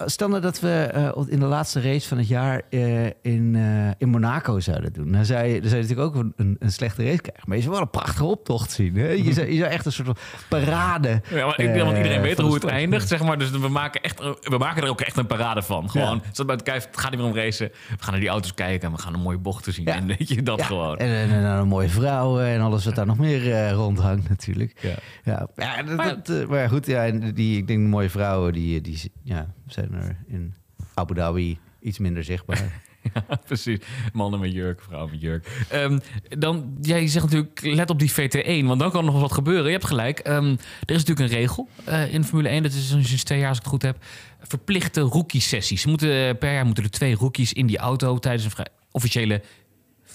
stel 0.06 0.28
nou 0.28 0.40
dat 0.40 0.60
we 0.60 0.70
eh, 0.70 1.22
in 1.26 1.38
de 1.40 1.46
laatste 1.46 1.80
race 1.80 2.08
van 2.08 2.18
het 2.18 2.28
jaar 2.28 2.62
eh, 2.70 3.04
in, 3.04 3.54
eh, 3.56 3.90
in 3.98 4.08
Monaco 4.08 4.60
zouden 4.60 4.92
doen. 4.92 5.12
Dan 5.12 5.24
zou 5.24 5.46
je, 5.46 5.60
dan 5.60 5.70
zou 5.70 5.82
je 5.82 5.88
natuurlijk 5.88 6.16
ook 6.16 6.32
een, 6.36 6.56
een 6.58 6.72
slechte 6.72 7.04
race 7.04 7.20
krijgen. 7.20 7.44
Maar 7.46 7.56
je 7.56 7.62
zou 7.62 7.74
wel 7.74 7.82
een 7.82 7.90
prachtige 7.90 8.24
optocht 8.24 8.70
zien. 8.70 8.96
Hè? 8.96 9.08
Je, 9.08 9.32
zou, 9.32 9.50
je 9.50 9.58
zou 9.58 9.70
echt 9.70 9.86
een 9.86 9.92
soort 9.92 10.06
van 10.06 10.16
parade. 10.48 11.20
Ja, 11.30 11.46
maar 11.46 11.60
ik 11.60 11.72
denk 11.72 11.84
want 11.84 11.96
iedereen 11.96 12.20
weet 12.20 12.38
hoe 12.38 12.54
het 12.54 12.64
eindigt, 12.64 13.08
zeg 13.08 13.22
maar. 13.22 13.38
Dus 13.38 13.50
we 13.50 13.68
maken, 13.68 14.02
echt, 14.02 14.18
we 14.40 14.56
maken 14.58 14.82
er 14.82 14.88
ook 14.88 15.00
echt 15.00 15.16
een 15.16 15.26
parade 15.26 15.62
van. 15.62 15.90
Gewoon, 15.90 16.22
zodat 16.32 16.46
bij 16.46 16.54
het 16.54 16.64
kijf, 16.64 16.84
het 16.86 16.98
gaat 16.98 17.10
niet 17.10 17.20
meer 17.20 17.28
om 17.28 17.36
racen. 17.36 17.68
We 17.68 17.96
gaan 17.98 18.10
naar 18.10 18.20
die 18.20 18.28
auto's 18.28 18.54
kijken 18.54 18.88
en 18.88 18.94
we 18.94 19.02
gaan 19.02 19.14
een 19.14 19.20
mooie 19.20 19.38
bochten 19.38 19.72
zien. 19.72 19.84
Ja. 19.84 19.94
En 19.94 20.06
weet 20.06 20.28
je, 20.28 20.42
dat 20.42 20.58
Ja, 20.58 20.64
gewoon. 20.64 20.96
En, 20.96 21.08
en, 21.08 21.30
en 21.30 21.44
een 21.44 21.68
mooie 21.68 21.88
vrouw 21.88 22.40
en 22.40 22.60
alles 22.60 22.84
wat 22.84 22.94
daar 22.94 23.06
nog 23.06 23.18
meer 23.18 23.70
rondhangt 23.70 24.28
natuurlijk. 24.28 24.78
Ja. 24.80 24.94
Ja, 25.24 25.48
ja, 25.56 25.82
dat, 25.82 25.96
Maar- 25.96 26.22
dat, 26.22 26.48
maar 26.48 26.68
goed, 26.68 26.86
ja, 26.86 27.10
die, 27.10 27.56
ik 27.56 27.66
denk 27.66 27.80
de 27.82 27.88
mooie 27.88 28.10
vrouwen 28.10 28.52
die, 28.52 28.80
die 28.80 29.12
ja, 29.22 29.54
zijn 29.66 29.92
er 29.92 30.16
in 30.26 30.54
Abu 30.94 31.14
Dhabi 31.14 31.58
iets 31.80 31.98
minder 31.98 32.24
zichtbaar. 32.24 32.62
Ja, 33.14 33.36
precies. 33.46 33.78
Mannen 34.12 34.40
met 34.40 34.52
jurk, 34.52 34.82
vrouwen 34.82 35.10
met 35.10 35.20
jurk. 35.20 35.64
Ehm, 35.68 35.98
dan, 36.28 36.76
jij 36.80 37.06
zegt 37.08 37.24
natuurlijk, 37.24 37.60
let 37.62 37.90
op 37.90 37.98
die 37.98 38.12
VT1, 38.12 38.66
want 38.66 38.80
dan 38.80 38.90
kan 38.90 39.04
nog 39.04 39.20
wat 39.20 39.32
gebeuren. 39.32 39.64
Je 39.64 39.70
hebt 39.70 39.84
gelijk. 39.84 40.18
Ehm, 40.18 40.50
er 40.86 40.94
is 40.94 41.04
natuurlijk 41.04 41.20
een 41.20 41.38
regel 41.38 41.68
eh, 41.84 42.14
in 42.14 42.24
Formule 42.24 42.48
1, 42.48 42.62
dat 42.62 42.72
is 42.72 42.88
sinds 42.88 43.24
twee 43.24 43.38
jaar 43.38 43.48
als 43.48 43.56
ik 43.56 43.62
het 43.62 43.72
goed 43.72 43.82
heb, 43.82 44.04
verplichte 44.40 45.00
rookie-sessies. 45.00 45.84
Eh, 45.84 45.96
per 46.38 46.52
jaar 46.52 46.64
moeten 46.64 46.84
er 46.84 46.90
twee 46.90 47.14
rookies 47.14 47.52
in 47.52 47.66
die 47.66 47.78
auto 47.78 48.18
tijdens 48.18 48.44
een 48.44 48.66
officiële 48.90 49.42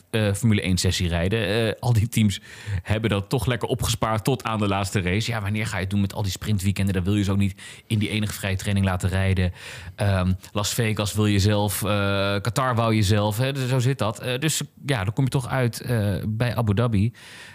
eh, 0.10 0.34
Formule 0.34 0.62
1 0.62 0.78
sessie 0.78 1.08
rijden. 1.08 1.68
Eh, 1.68 1.74
al 1.80 1.94
die 1.94 2.08
teams 2.08 2.42
hebben 2.82 3.10
dat 3.10 3.30
toch 3.30 3.46
lekker 3.46 3.68
opgespaard 3.68 4.24
tot 4.24 4.44
aan 4.44 4.60
de 4.60 4.68
laatste 4.68 5.02
race. 5.02 5.32
Ja, 5.32 5.42
wanneer 5.42 5.68
ga 5.68 5.76
je 5.76 5.82
het 5.82 5.90
doen 5.90 6.02
met 6.02 6.14
al 6.14 6.22
die 6.22 6.32
sprintweekenden? 6.32 6.94
Dan 6.94 7.04
wil 7.04 7.16
je 7.16 7.32
ook 7.32 7.38
niet 7.38 7.62
in 7.88 8.00
die 8.00 8.10
enige 8.10 8.34
vrije 8.34 8.56
training 8.56 8.86
laten 8.86 9.10
rijden. 9.10 9.52
Ehm, 9.96 10.34
Las 10.52 10.74
Vegas 10.74 11.14
wil 11.14 11.26
je 11.26 11.40
zelf. 11.40 11.84
eh, 11.84 11.90
Qatar 12.42 12.76
wou 12.76 12.96
je 12.96 13.04
zelf. 13.04 13.38
Hè? 13.38 13.54
Dus 13.54 13.70
zo 13.70 13.80
zit 13.80 13.98
dat. 13.98 14.24
Dus 14.40 14.62
ja, 14.86 15.04
dan 15.04 15.14
kom 15.14 15.24
je 15.24 15.30
toch 15.30 15.48
uit 15.48 15.86
bij 16.28 16.56
Abu 16.56 16.74
Dhabi. 16.74 17.14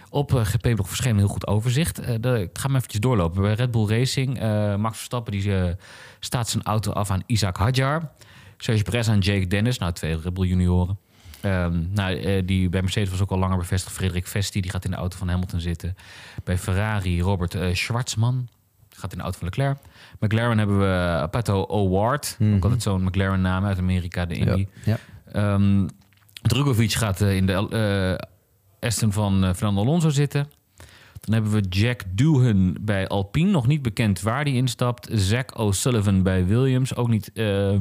Op 0.09 0.33
uh, 0.33 0.45
GP-blog 0.45 0.87
verscheen 0.87 1.11
een 1.11 1.17
heel 1.17 1.27
goed 1.27 1.47
overzicht. 1.47 2.07
Ik 2.07 2.49
ga 2.53 2.67
hem 2.67 2.75
eventjes 2.75 2.99
doorlopen. 2.99 3.41
Bij 3.41 3.53
Red 3.53 3.71
Bull 3.71 3.87
Racing, 3.87 4.39
Max 4.77 4.95
Verstappen 4.97 5.31
die, 5.31 5.51
staat 6.19 6.49
zijn 6.49 6.63
auto 6.63 6.91
af 6.91 7.11
aan 7.11 7.23
Isaac 7.25 7.57
Hadjar. 7.57 8.11
Serge 8.57 8.83
Perez 8.83 9.07
aan 9.07 9.19
Jake 9.19 9.47
Dennis. 9.47 9.77
Nou, 9.77 9.93
twee 9.93 10.19
Red 10.19 10.33
Bull 10.33 10.47
junioren. 10.47 10.97
Ehm, 11.43 11.83
nou, 11.93 12.15
eh, 12.15 12.41
die 12.45 12.69
bij 12.69 12.81
Mercedes 12.81 13.09
was 13.09 13.21
ook 13.21 13.31
al 13.31 13.37
langer 13.37 13.57
bevestigd. 13.57 13.95
Frederik 13.95 14.27
Vesti, 14.27 14.61
die 14.61 14.71
gaat 14.71 14.85
in 14.85 14.91
de 14.91 14.97
auto 14.97 15.17
van 15.17 15.29
Hamilton 15.29 15.59
zitten. 15.59 15.95
Bij 16.43 16.57
Ferrari, 16.57 17.21
Robert 17.21 17.55
eh, 17.55 17.73
Schwartzman. 17.73 18.47
Gaat 18.89 19.11
in 19.11 19.17
de 19.17 19.23
auto 19.23 19.37
van 19.37 19.47
Leclerc. 19.47 19.77
McLaren 20.19 20.57
hebben 20.57 20.79
we 20.79 21.27
Pato 21.31 21.61
O'Ward. 21.61 22.35
Mhm. 22.39 22.55
Ook 22.55 22.63
altijd 22.63 22.81
zo'n 22.81 23.03
McLaren-naam 23.03 23.65
uit 23.65 23.77
Amerika, 23.77 24.25
de 24.25 24.35
Indy. 24.35 24.67
Ja. 24.83 24.97
Ehm 25.31 25.85
Drugovic 26.43 26.91
gaat 26.91 27.21
eh, 27.21 27.35
in 27.35 27.45
de 27.45 27.53
eh 27.69 28.87
Aston 28.87 29.11
van 29.11 29.43
eh, 29.43 29.53
Fernando 29.53 29.81
Alonso 29.81 30.09
zitten. 30.09 30.47
Dan 31.19 31.33
hebben 31.33 31.51
we 31.51 31.61
Jack 31.69 32.03
Doohan 32.11 32.77
bij 32.81 33.07
Alpine. 33.07 33.51
Nog 33.51 33.67
niet 33.67 33.81
bekend 33.81 34.21
waar 34.21 34.43
die 34.43 34.53
instapt. 34.53 35.09
Zack 35.11 35.57
O'Sullivan 35.57 36.23
bij 36.23 36.45
Williams. 36.45 36.95
Ook 36.95 37.07
niet 37.07 37.31
eh, 37.33 37.77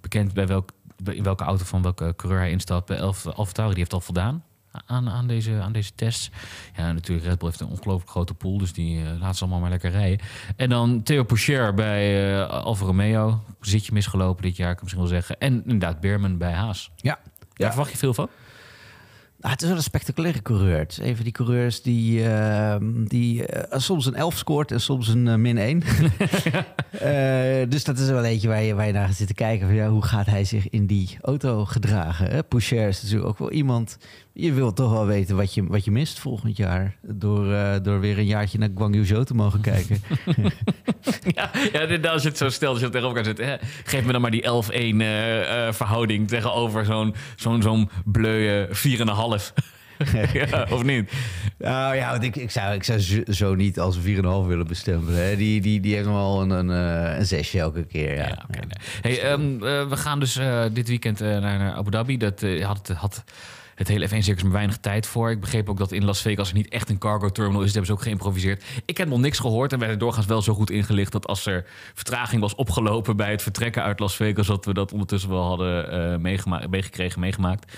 bekend 0.00 0.32
bij 0.34 0.46
welk, 0.46 0.70
in 1.04 1.22
welke 1.22 1.44
auto 1.44 1.64
van 1.64 1.82
welke 1.82 2.14
coureur 2.16 2.40
hij 2.40 2.50
instapt. 2.50 2.86
Bij 2.86 3.00
Alfa 3.00 3.68
die 3.68 3.78
heeft 3.78 3.92
al 3.92 4.00
voldaan 4.00 4.44
aan, 4.86 5.10
aan, 5.10 5.26
deze, 5.26 5.60
aan 5.60 5.72
deze 5.72 5.94
tests. 5.94 6.30
Ja, 6.76 6.92
natuurlijk, 6.92 7.26
Red 7.26 7.38
Bull 7.38 7.48
heeft 7.48 7.60
een 7.60 7.68
ongelooflijk 7.68 8.10
grote 8.10 8.34
pool. 8.34 8.58
Dus 8.58 8.72
die 8.72 9.04
eh, 9.04 9.20
laat 9.20 9.36
ze 9.36 9.42
allemaal 9.42 9.60
maar 9.60 9.70
lekker 9.70 9.90
rijden. 9.90 10.26
En 10.56 10.68
dan 10.68 11.02
Theo 11.02 11.22
Pourchaire 11.22 11.72
bij 11.72 12.34
eh 12.34 12.48
Alfa 12.48 12.84
Romeo. 12.84 13.42
Zitje 13.60 13.92
misgelopen 13.92 14.42
dit 14.42 14.56
jaar, 14.56 14.66
kan 14.66 14.76
ik 14.76 14.82
misschien 14.82 15.02
wel 15.02 15.12
zeggen. 15.12 15.38
En 15.38 15.62
inderdaad 15.62 16.00
Beerman 16.00 16.38
bij 16.38 16.52
Haas. 16.52 16.90
Ja. 16.96 17.18
Daar 17.52 17.70
verwacht 17.70 17.90
je 17.90 17.98
veel 17.98 18.14
van? 18.14 18.28
Nou, 19.42 19.54
het 19.54 19.62
is 19.62 19.68
wel 19.68 19.76
een 19.76 19.82
spectaculaire 19.82 20.42
coureur. 20.42 20.78
Het 20.78 20.90
is 20.92 20.98
een 20.98 21.14
van 21.14 21.24
die 21.24 21.32
coureurs 21.32 21.82
die, 21.82 22.28
ehm, 22.28 23.04
die 23.04 23.46
eh, 23.46 23.78
soms 23.78 24.06
een 24.06 24.14
11 24.14 24.36
scoort 24.36 24.70
en 24.70 24.80
soms 24.80 25.08
een 25.08 25.28
eh, 25.28 25.34
min 25.34 25.58
1. 25.58 25.82
Eh, 26.92 27.68
dus 27.68 27.84
dat 27.84 27.98
is 27.98 28.08
wel 28.08 28.24
eentje 28.24 28.48
waar 28.48 28.62
je, 28.62 28.74
waar 28.74 28.86
je 28.86 28.92
naar 28.92 29.06
gaat 29.06 29.16
zitten 29.16 29.36
kijken. 29.36 29.66
Van, 29.66 29.76
ja, 29.76 29.88
hoe 29.88 30.04
gaat 30.04 30.26
hij 30.26 30.44
zich 30.44 30.68
in 30.68 30.86
die 30.86 31.18
auto 31.20 31.64
gedragen? 31.64 32.30
Hè? 32.30 32.42
Poucher 32.42 32.88
is 32.88 33.02
natuurlijk 33.02 33.28
ook 33.28 33.38
wel 33.38 33.50
iemand... 33.50 33.98
Je 34.34 34.52
wilt 34.52 34.76
toch 34.76 34.90
wel 34.90 35.06
weten 35.06 35.36
wat 35.36 35.54
je, 35.54 35.66
wat 35.66 35.84
je 35.84 35.90
mist 35.90 36.18
volgend 36.18 36.56
jaar. 36.56 36.96
Door, 37.02 37.52
eh, 37.52 37.74
door 37.82 38.00
weer 38.00 38.18
een 38.18 38.26
jaartje 38.26 38.58
naar 38.58 38.68
Guangzhou 38.74 39.06
Zhou 39.06 39.24
te 39.24 39.34
mogen 39.34 39.60
kijken. 39.70 40.02
Ja, 41.26 41.50
ja 41.72 42.10
als 42.10 42.22
je 42.22 42.28
het 42.28 42.38
zo 42.38 42.48
stelt, 42.48 42.72
als 42.72 42.80
je 42.80 42.86
het 42.86 42.94
elkaar 42.94 43.60
geef 43.84 44.04
me 44.04 44.12
dan 44.12 44.20
maar 44.20 44.30
die 44.30 44.42
11-1 44.42 45.00
eh, 45.00 45.66
eh, 45.66 45.74
verhouding 45.74 46.28
tegenover 46.28 46.84
zo'n 46.84 47.14
zo'n 47.36 47.62
zo'n 47.62 47.90
bleuwe 48.04 48.68
4,5. 48.68 49.52
ja, 50.32 50.66
of 50.70 50.82
niet? 50.82 51.12
Nou 51.58 51.94
ja, 51.96 52.10
want 52.10 52.22
ik, 52.22 52.36
ik, 52.36 52.50
zou, 52.50 52.74
ik 52.74 52.84
zou 52.84 53.24
zo- 53.32 53.54
niet 53.54 53.78
als 53.80 53.96
een 53.96 54.02
4,5 54.16 54.22
willen 54.46 54.66
bestempelen. 54.66 55.24
Hè? 55.28 55.36
Die, 55.36 55.60
die, 55.60 55.80
die 55.80 55.94
heeft 55.94 56.06
nog 56.06 56.14
wel 56.16 56.42
een, 56.42 56.50
een, 56.50 56.68
een 57.18 57.26
zesje 57.26 57.58
elke 57.58 57.84
keer. 57.84 58.14
Ja. 58.14 58.26
Ja, 58.26 58.46
nee. 58.50 59.16
Hey, 59.16 59.22
ehm, 59.30 59.52
eh, 59.54 59.88
we 59.88 59.96
gaan 59.96 60.20
dus 60.20 60.38
dit 60.72 60.88
weekend 60.88 61.20
naar, 61.20 61.72
Abu 61.72 61.90
Dhabi. 61.90 62.16
Dat 62.16 62.44
had, 62.62 62.88
had 62.96 63.24
het 63.74 63.88
hele 63.88 64.08
F1-circus 64.08 64.42
maar 64.42 64.52
weinig 64.52 64.76
tijd 64.76 65.06
voor. 65.06 65.30
Ik 65.30 65.40
begreep 65.40 65.68
ook 65.68 65.78
dat 65.78 65.92
in 65.92 66.04
Las 66.04 66.20
Vegas 66.20 66.48
er 66.48 66.54
niet 66.54 66.68
echt 66.68 66.90
een 66.90 66.98
cargo 66.98 67.28
terminal 67.28 67.60
is. 67.60 67.72
Dat 67.72 67.74
hebben 67.74 67.90
ze 67.92 67.98
ook 67.98 68.02
geïmproviseerd. 68.02 68.64
Ik 68.84 68.96
heb 68.96 69.08
nog 69.08 69.18
niks 69.18 69.38
gehoord 69.38 69.72
en 69.72 69.78
werden 69.78 69.98
doorgaans 69.98 70.26
wel 70.26 70.42
zo 70.42 70.54
goed 70.54 70.70
ingelicht... 70.70 71.12
dat 71.12 71.26
als 71.26 71.46
er 71.46 71.66
vertraging 71.94 72.40
was 72.40 72.54
opgelopen 72.54 73.16
bij 73.16 73.30
het 73.30 73.42
vertrekken 73.42 73.82
uit 73.82 73.98
Las 73.98 74.16
Vegas... 74.16 74.46
dat 74.46 74.64
we 74.64 74.74
dat 74.74 74.92
ondertussen 74.92 75.30
wel 75.30 75.46
hadden 75.46 76.20
meegema- 76.20 76.66
meegekregen, 76.70 77.20
meegemaakt. 77.20 77.72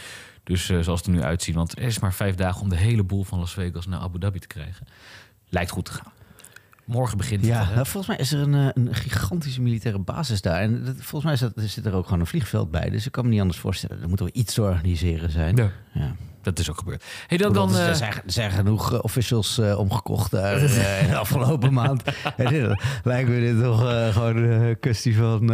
Dus 0.44 0.70
eh, 0.70 0.80
zoals 0.80 0.98
het 0.98 1.08
er 1.08 1.14
nu 1.14 1.22
uitziet. 1.22 1.54
Want 1.54 1.78
er 1.78 1.82
is 1.82 1.98
maar 1.98 2.14
vijf 2.14 2.34
dagen 2.34 2.60
om 2.60 2.68
de 2.68 2.76
hele 2.76 3.02
boel 3.02 3.24
van 3.24 3.38
Las 3.38 3.52
Vegas 3.52 3.86
naar 3.86 4.00
Abu 4.00 4.18
Dhabi 4.18 4.38
te 4.38 4.46
krijgen. 4.46 4.86
Lijkt 5.48 5.70
goed 5.70 5.84
te 5.84 5.92
gaan. 5.92 6.12
Morgen 6.86 7.16
begint 7.18 7.44
Ja, 7.44 7.58
het. 7.58 7.68
hè? 7.68 7.74
nou, 7.74 7.86
volgens 7.86 8.06
mij 8.06 8.16
is 8.16 8.32
er 8.32 8.40
een, 8.40 8.54
eh, 8.54 8.68
een 8.74 8.94
gigantische 8.94 9.60
militaire 9.60 10.00
basis 10.00 10.40
daar. 10.40 10.60
En 10.60 10.84
dat, 10.84 10.94
volgens 10.98 11.24
mij 11.24 11.36
zit, 11.36 11.70
zit 11.70 11.86
er 11.86 11.94
ook 11.94 12.04
gewoon 12.04 12.20
een 12.20 12.26
vliegveld 12.26 12.70
bij. 12.70 12.90
Dus 12.90 13.06
ik 13.06 13.12
kan 13.12 13.24
me 13.24 13.30
niet 13.30 13.40
anders 13.40 13.58
voorstellen. 13.58 14.02
Er 14.02 14.08
moet 14.08 14.18
wel 14.18 14.30
iets 14.32 14.54
te 14.54 14.62
organiseren 14.62 15.30
zijn. 15.30 15.56
Ja. 15.56 15.70
Ja. 15.92 16.14
Dat 16.42 16.58
is 16.58 16.70
ook 16.70 16.78
gebeurd. 16.78 17.04
Hey, 17.26 17.38
dan, 17.38 17.52
Dan, 17.52 17.68
dan, 17.68 17.80
eh, 17.80 17.88
er, 17.88 17.94
zijn, 17.96 18.12
er 18.12 18.22
zijn 18.26 18.50
genoeg 18.50 18.92
eh, 18.92 18.98
officials 19.02 19.58
omgekocht 19.58 20.30
daar 20.30 20.58
in 21.02 21.08
de 21.08 21.16
afgelopen 21.16 21.72
maand. 21.72 22.02
Lijkt 23.04 23.28
me 23.28 23.40
dit 23.40 23.62
toch 23.62 24.12
gewoon 24.12 24.36
een 24.36 24.78
kwestie 24.80 25.16
van 25.16 25.52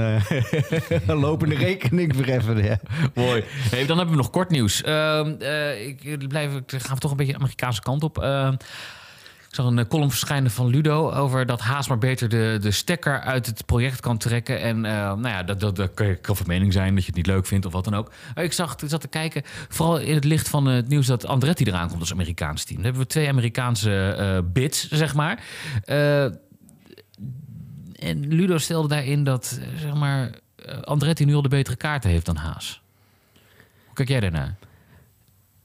lopende 1.06 1.54
rekening 1.54 2.16
verheffen. 2.16 2.64
Ja. 2.64 2.78
Mooi. 3.14 3.44
Hey, 3.46 3.86
dan 3.86 3.96
hebben 3.96 4.14
we 4.16 4.22
nog 4.22 4.30
kort 4.30 4.50
nieuws. 4.50 4.82
Ehm, 4.82 5.34
eh, 5.38 5.86
ik 5.86 6.28
blijf, 6.28 6.54
ik 6.54 6.70
we 6.70 6.98
toch 6.98 7.10
een 7.10 7.16
beetje 7.16 7.32
de 7.32 7.38
Amerikaanse 7.38 7.80
kant 7.80 8.02
op. 8.02 8.18
Ik 9.50 9.56
zag 9.56 9.66
een 9.66 9.78
eh, 9.78 9.86
column 9.88 10.10
verschijnen 10.10 10.50
van 10.50 10.66
Ludo 10.66 11.10
over 11.10 11.46
dat 11.46 11.60
Haas 11.60 11.88
maar 11.88 11.98
beter 11.98 12.28
de, 12.28 12.58
de 12.60 12.70
stekker 12.70 13.20
uit 13.20 13.46
het 13.46 13.66
project 13.66 14.00
kan 14.00 14.18
trekken. 14.18 14.60
En 14.60 14.84
eh, 14.84 14.92
nou 14.92 15.28
ja, 15.28 15.42
dat, 15.42 15.60
dat, 15.76 15.94
kan, 16.20 16.36
van 16.36 16.46
mening 16.46 16.72
zijn 16.72 16.94
dat 16.94 17.00
je 17.00 17.06
het 17.06 17.16
niet 17.16 17.26
leuk 17.26 17.46
vindt 17.46 17.66
of 17.66 17.72
wat 17.72 17.84
dan 17.84 17.94
ook. 17.94 18.12
Maar 18.34 18.44
ik 18.44 18.52
zag, 18.52 18.76
zat 18.86 19.00
te 19.00 19.08
kijken, 19.08 19.42
vooral 19.68 19.98
in 19.98 20.14
het 20.14 20.24
licht 20.24 20.48
van 20.48 20.66
het 20.66 20.88
nieuws 20.88 21.06
dat 21.06 21.26
Andretti 21.26 21.64
eraan 21.64 21.88
komt 21.88 22.00
als 22.00 22.12
Amerikaans 22.12 22.64
team. 22.64 22.76
Dan 22.76 22.84
hebben 22.84 23.02
we 23.02 23.08
twee 23.08 23.28
Amerikaanse 23.28 24.12
eh 24.18 24.38
bids, 24.52 24.88
zeg 24.88 25.14
maar. 25.14 25.42
En 27.94 28.28
Ludo 28.28 28.58
stelde 28.58 28.88
daarin 28.88 29.24
dat 29.24 29.60
zeg 29.76 29.94
maar, 29.94 30.30
Andretti 30.84 31.24
nu 31.24 31.34
al 31.34 31.42
de 31.42 31.48
betere 31.48 31.76
kaarten 31.76 32.10
heeft 32.10 32.26
dan 32.26 32.36
Haas. 32.36 32.82
Hoe 33.84 33.94
kijk 33.94 34.08
jij 34.08 34.20
daarnaar? 34.20 34.56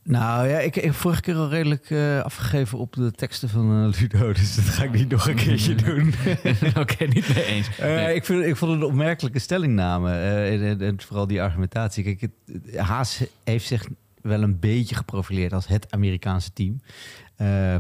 Nou 0.08 0.48
ja, 0.48 0.60
ik 0.60 0.76
heb 0.76 0.94
vorige 0.94 1.22
keer 1.22 1.36
al 1.36 1.50
redelijk 1.50 1.90
eh, 1.90 2.20
afgegeven 2.22 2.78
op 2.78 2.94
de 2.94 3.12
teksten 3.12 3.50
van 3.50 3.94
eh, 3.94 4.00
Ludo. 4.02 4.32
Dus 4.40 4.56
dat 4.56 4.66
ga 4.66 4.84
ik 4.84 4.92
niet 4.92 5.10
nog 5.10 5.28
een 5.28 5.36
keertje 5.36 5.76
doen. 5.86 6.14
Oké, 6.82 7.06
niet 7.06 7.36
mee 7.36 7.46
eens. 7.46 7.78
Eh, 7.78 8.16
ik, 8.16 8.26
vind, 8.26 8.44
ik 8.46 8.56
vond 8.56 8.72
het 8.72 8.82
een 8.82 8.88
opmerkelijke 8.88 9.40
stellingname. 9.40 10.12
en, 10.12 10.64
en- 10.64 10.82
en 10.82 11.02
vooral 11.02 11.28
die 11.28 11.42
argumentatie. 11.42 12.04
Kijk, 12.04 12.22
het, 12.22 12.32
het- 12.46 12.78
Haas 12.78 13.24
heeft 13.44 13.66
zich 13.68 13.88
wel 14.22 14.42
een 14.44 14.60
beetje 14.60 14.96
geprofileerd 14.96 15.54
als 15.54 15.68
het 15.68 15.92
Amerikaanse 15.92 16.54
team. 16.54 16.82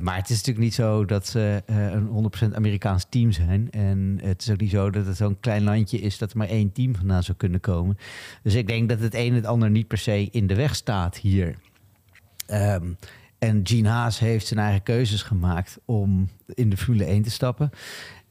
Maar 0.01 0.15
het 0.15 0.29
is 0.29 0.35
natuurlijk 0.37 0.65
niet 0.65 0.73
zo 0.73 1.05
dat 1.05 1.27
ze 1.27 1.63
een 1.65 2.31
100% 2.51 2.55
Amerikaans 2.55 3.05
team 3.09 3.31
zijn. 3.31 3.71
En 3.71 4.19
het 4.23 4.41
is 4.41 4.49
ook 4.51 4.59
niet 4.59 4.69
zo 4.71 4.89
dat 4.89 5.05
het 5.05 5.17
zo'n 5.17 5.39
klein 5.39 5.63
landje 5.63 5.99
is 5.99 6.17
dat 6.17 6.31
er 6.31 6.37
maar 6.37 6.47
één 6.47 6.71
team 6.71 6.95
vandaan 6.95 7.23
zou 7.23 7.37
kunnen 7.37 7.59
komen. 7.59 7.97
Dus 8.43 8.53
ik 8.53 8.67
denk 8.67 8.89
dat 8.89 8.99
het 8.99 9.13
een 9.15 9.33
het 9.33 9.45
ander 9.45 9.69
niet 9.69 9.87
per 9.87 9.97
se 9.97 10.27
in 10.31 10.47
de 10.47 10.55
weg 10.55 10.75
staat 10.75 11.17
hier. 11.17 11.55
Ehm, 12.45 12.93
en 13.39 13.59
Gene 13.63 13.89
Haas 13.89 14.19
heeft 14.19 14.47
zijn 14.47 14.59
eigen 14.59 14.83
keuzes 14.83 15.23
gemaakt 15.23 15.77
om 15.85 16.29
in 16.47 16.69
de 16.69 16.77
Formule 16.77 17.05
1 17.05 17.21
te 17.21 17.31
stappen. 17.31 17.69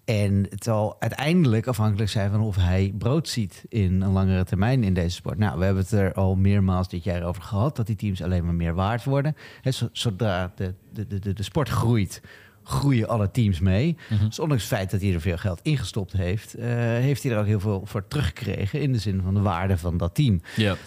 En 0.04 0.47
het 0.50 0.64
zal 0.64 0.97
uiteindelijk 0.99 1.66
afhankelijk 1.66 2.11
zijn 2.11 2.30
van 2.30 2.40
of 2.40 2.56
hij 2.56 2.94
brood 2.99 3.28
ziet 3.28 3.64
in 3.68 4.02
een 4.02 4.12
langere 4.12 4.44
termijn 4.44 4.85
in 4.85 4.94
deze 4.94 5.14
sport. 5.16 5.38
Nou, 5.38 5.59
we 5.59 5.64
hebben 5.64 5.83
het 5.83 5.92
er 5.92 6.12
al 6.12 6.37
meermaals 6.37 6.88
dit 6.88 7.04
jaar 7.04 7.23
over 7.23 7.42
gehad, 7.42 7.76
dat 7.76 7.87
die 7.87 7.97
teams 7.97 8.23
alleen 8.23 8.44
maar 8.44 8.54
meer 8.54 8.75
waard 8.75 9.04
worden. 9.04 9.37
Zo- 9.71 9.88
zodra 9.92 10.52
de, 10.56 10.75
de, 10.92 11.06
de, 11.18 11.33
de 11.33 11.42
sport 11.42 11.68
groeit, 11.68 12.21
groeien 12.64 13.09
alle 13.09 13.30
teams 13.30 13.61
mee. 13.61 13.97
Mhm. 14.09 14.25
Dus 14.25 14.38
ondanks 14.38 14.62
het 14.62 14.73
feit 14.73 14.90
dat 14.90 15.00
hij 15.00 15.12
er 15.12 15.21
veel 15.21 15.37
geld 15.37 15.61
ingestopt 15.62 16.12
heeft, 16.12 16.54
eh, 16.54 16.68
heeft 16.78 17.23
hij 17.23 17.33
er 17.33 17.38
ook 17.38 17.47
heel 17.47 17.61
veel 17.61 17.83
voor 17.85 18.09
teruggekregen 18.09 18.80
in 18.80 18.92
de 18.92 18.99
zin 18.99 19.21
van 19.25 19.35
de 19.35 19.40
waarde 19.40 19.78
van 19.78 19.97
dat 19.97 20.14
team. 20.14 20.40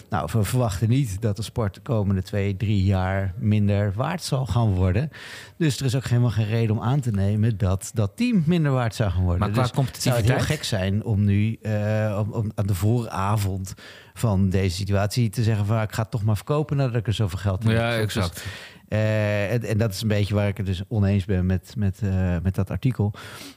Nou, 0.09 0.29
we 0.31 0.43
verwachten 0.43 0.89
niet 0.89 1.21
dat 1.21 1.35
de 1.35 1.41
sport 1.41 1.73
de 1.73 1.81
komende 1.81 2.23
twee, 2.23 2.57
drie 2.57 2.83
jaar 2.83 3.33
minder 3.37 3.93
waard 3.95 4.23
zal 4.23 4.45
gaan 4.45 4.73
worden. 4.73 5.09
Dus 5.57 5.79
er 5.79 5.85
is 5.85 5.95
ook 5.95 6.05
helemaal 6.05 6.29
geen 6.29 6.47
reden 6.47 6.75
om 6.75 6.81
aan 6.81 6.99
te 6.99 7.11
nemen 7.11 7.57
dat 7.57 7.91
dat 7.93 8.11
team 8.15 8.43
minder 8.45 8.71
waard 8.71 8.95
zou 8.95 9.11
gaan 9.11 9.23
worden. 9.23 9.39
Maar 9.39 9.49
qua 9.49 9.61
dus 9.61 9.71
zou 9.71 9.85
het 9.85 9.93
heel 10.03 10.13
competitiviteit? 10.13 10.59
gek 10.59 10.63
zijn 10.63 11.03
om 11.03 11.25
nu 11.25 11.57
eh, 11.61 12.23
om, 12.25 12.31
om 12.31 12.51
aan 12.55 12.67
de 12.67 12.75
vooravond 12.75 13.73
van 14.17 14.49
deze 14.49 14.75
situatie 14.75 15.29
te 15.29 15.43
zeggen 15.43 15.65
van 15.65 15.81
ik 15.81 15.91
ga 15.91 16.01
het 16.01 16.11
toch 16.11 16.23
maar 16.23 16.35
verkopen 16.35 16.77
nadat 16.77 16.95
ik 16.95 17.07
er 17.07 17.13
zoveel 17.13 17.39
geld 17.39 17.63
in 17.63 17.71
Ja, 17.71 17.89
heb. 17.91 18.01
exact. 18.01 18.45
Eh, 18.87 19.53
en, 19.53 19.63
en 19.63 19.77
dat 19.77 19.93
is 19.93 20.01
een 20.01 20.07
beetje 20.07 20.33
waar 20.35 20.47
ik 20.47 20.57
het 20.57 20.65
dus 20.65 20.81
oneens 20.87 21.25
ben 21.25 21.45
met, 21.45 21.73
met, 21.77 21.99
eh, 22.03 22.35
met 22.43 22.55
dat 22.55 22.69
artikel. 22.71 23.13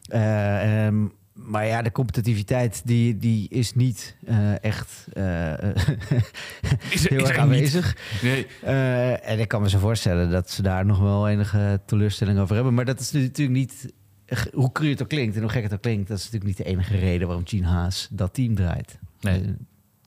Eh, 0.09 0.87
ehm, 0.87 1.05
maar 1.33 1.67
ja, 1.67 1.83
de 1.83 1.93
competitiviteit 1.93 2.83
die, 2.85 3.17
die 3.19 3.49
is 3.49 3.75
niet 3.75 4.17
echt 4.61 5.05
Is 6.91 7.05
er- 7.05 7.11
heel 7.11 7.19
is 7.23 7.29
erg 7.29 7.29
er 7.29 7.39
aanwezig. 7.39 7.97
Nee. 8.23 8.47
En 9.17 9.39
ik 9.39 9.49
kan 9.49 9.63
me 9.63 9.69
zo 9.69 9.79
voorstellen 9.79 10.31
dat 10.31 10.51
ze 10.51 10.63
daar 10.63 10.87
nog 10.87 10.99
wel 10.99 11.29
enige 11.29 11.81
teleurstelling 11.87 12.39
over 12.39 12.55
hebben. 12.55 12.75
Maar 12.75 12.85
dat 12.85 13.01
is 13.01 13.13
natuurlijk 13.13 13.59
niet, 13.59 13.93
hoe 14.53 14.73
cru 14.73 14.89
het 14.91 15.03
ook 15.03 15.09
klinkt 15.09 15.35
en 15.37 15.43
hoe 15.43 15.51
gek 15.51 15.63
het 15.63 15.73
ook 15.73 15.83
klinkt, 15.83 16.09
dat 16.09 16.19
is 16.19 16.25
natuurlijk 16.31 16.59
niet 16.59 16.67
de 16.67 16.73
enige 16.73 16.97
reden 16.97 17.27
waarom 17.27 17.47
Gene 17.47 17.67
Haas 17.67 18.09
dat 18.11 18.35
team 18.35 18.55
draait. 18.55 18.99
Nee. 19.21 19.55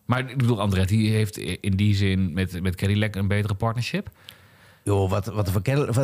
Maar 0.05 0.29
ik 0.29 0.37
bedoel, 0.37 0.61
Andretti 0.61 1.09
heeft 1.09 1.37
in 1.37 1.75
die 1.75 1.95
zin 1.95 2.33
met, 2.33 2.61
met 2.61 2.75
Cadillac 2.75 3.15
een 3.15 3.27
betere 3.27 3.53
partnership. 3.53 4.09
Joh, 4.83 5.09
wat, 5.09 5.25
wat, 5.25 5.51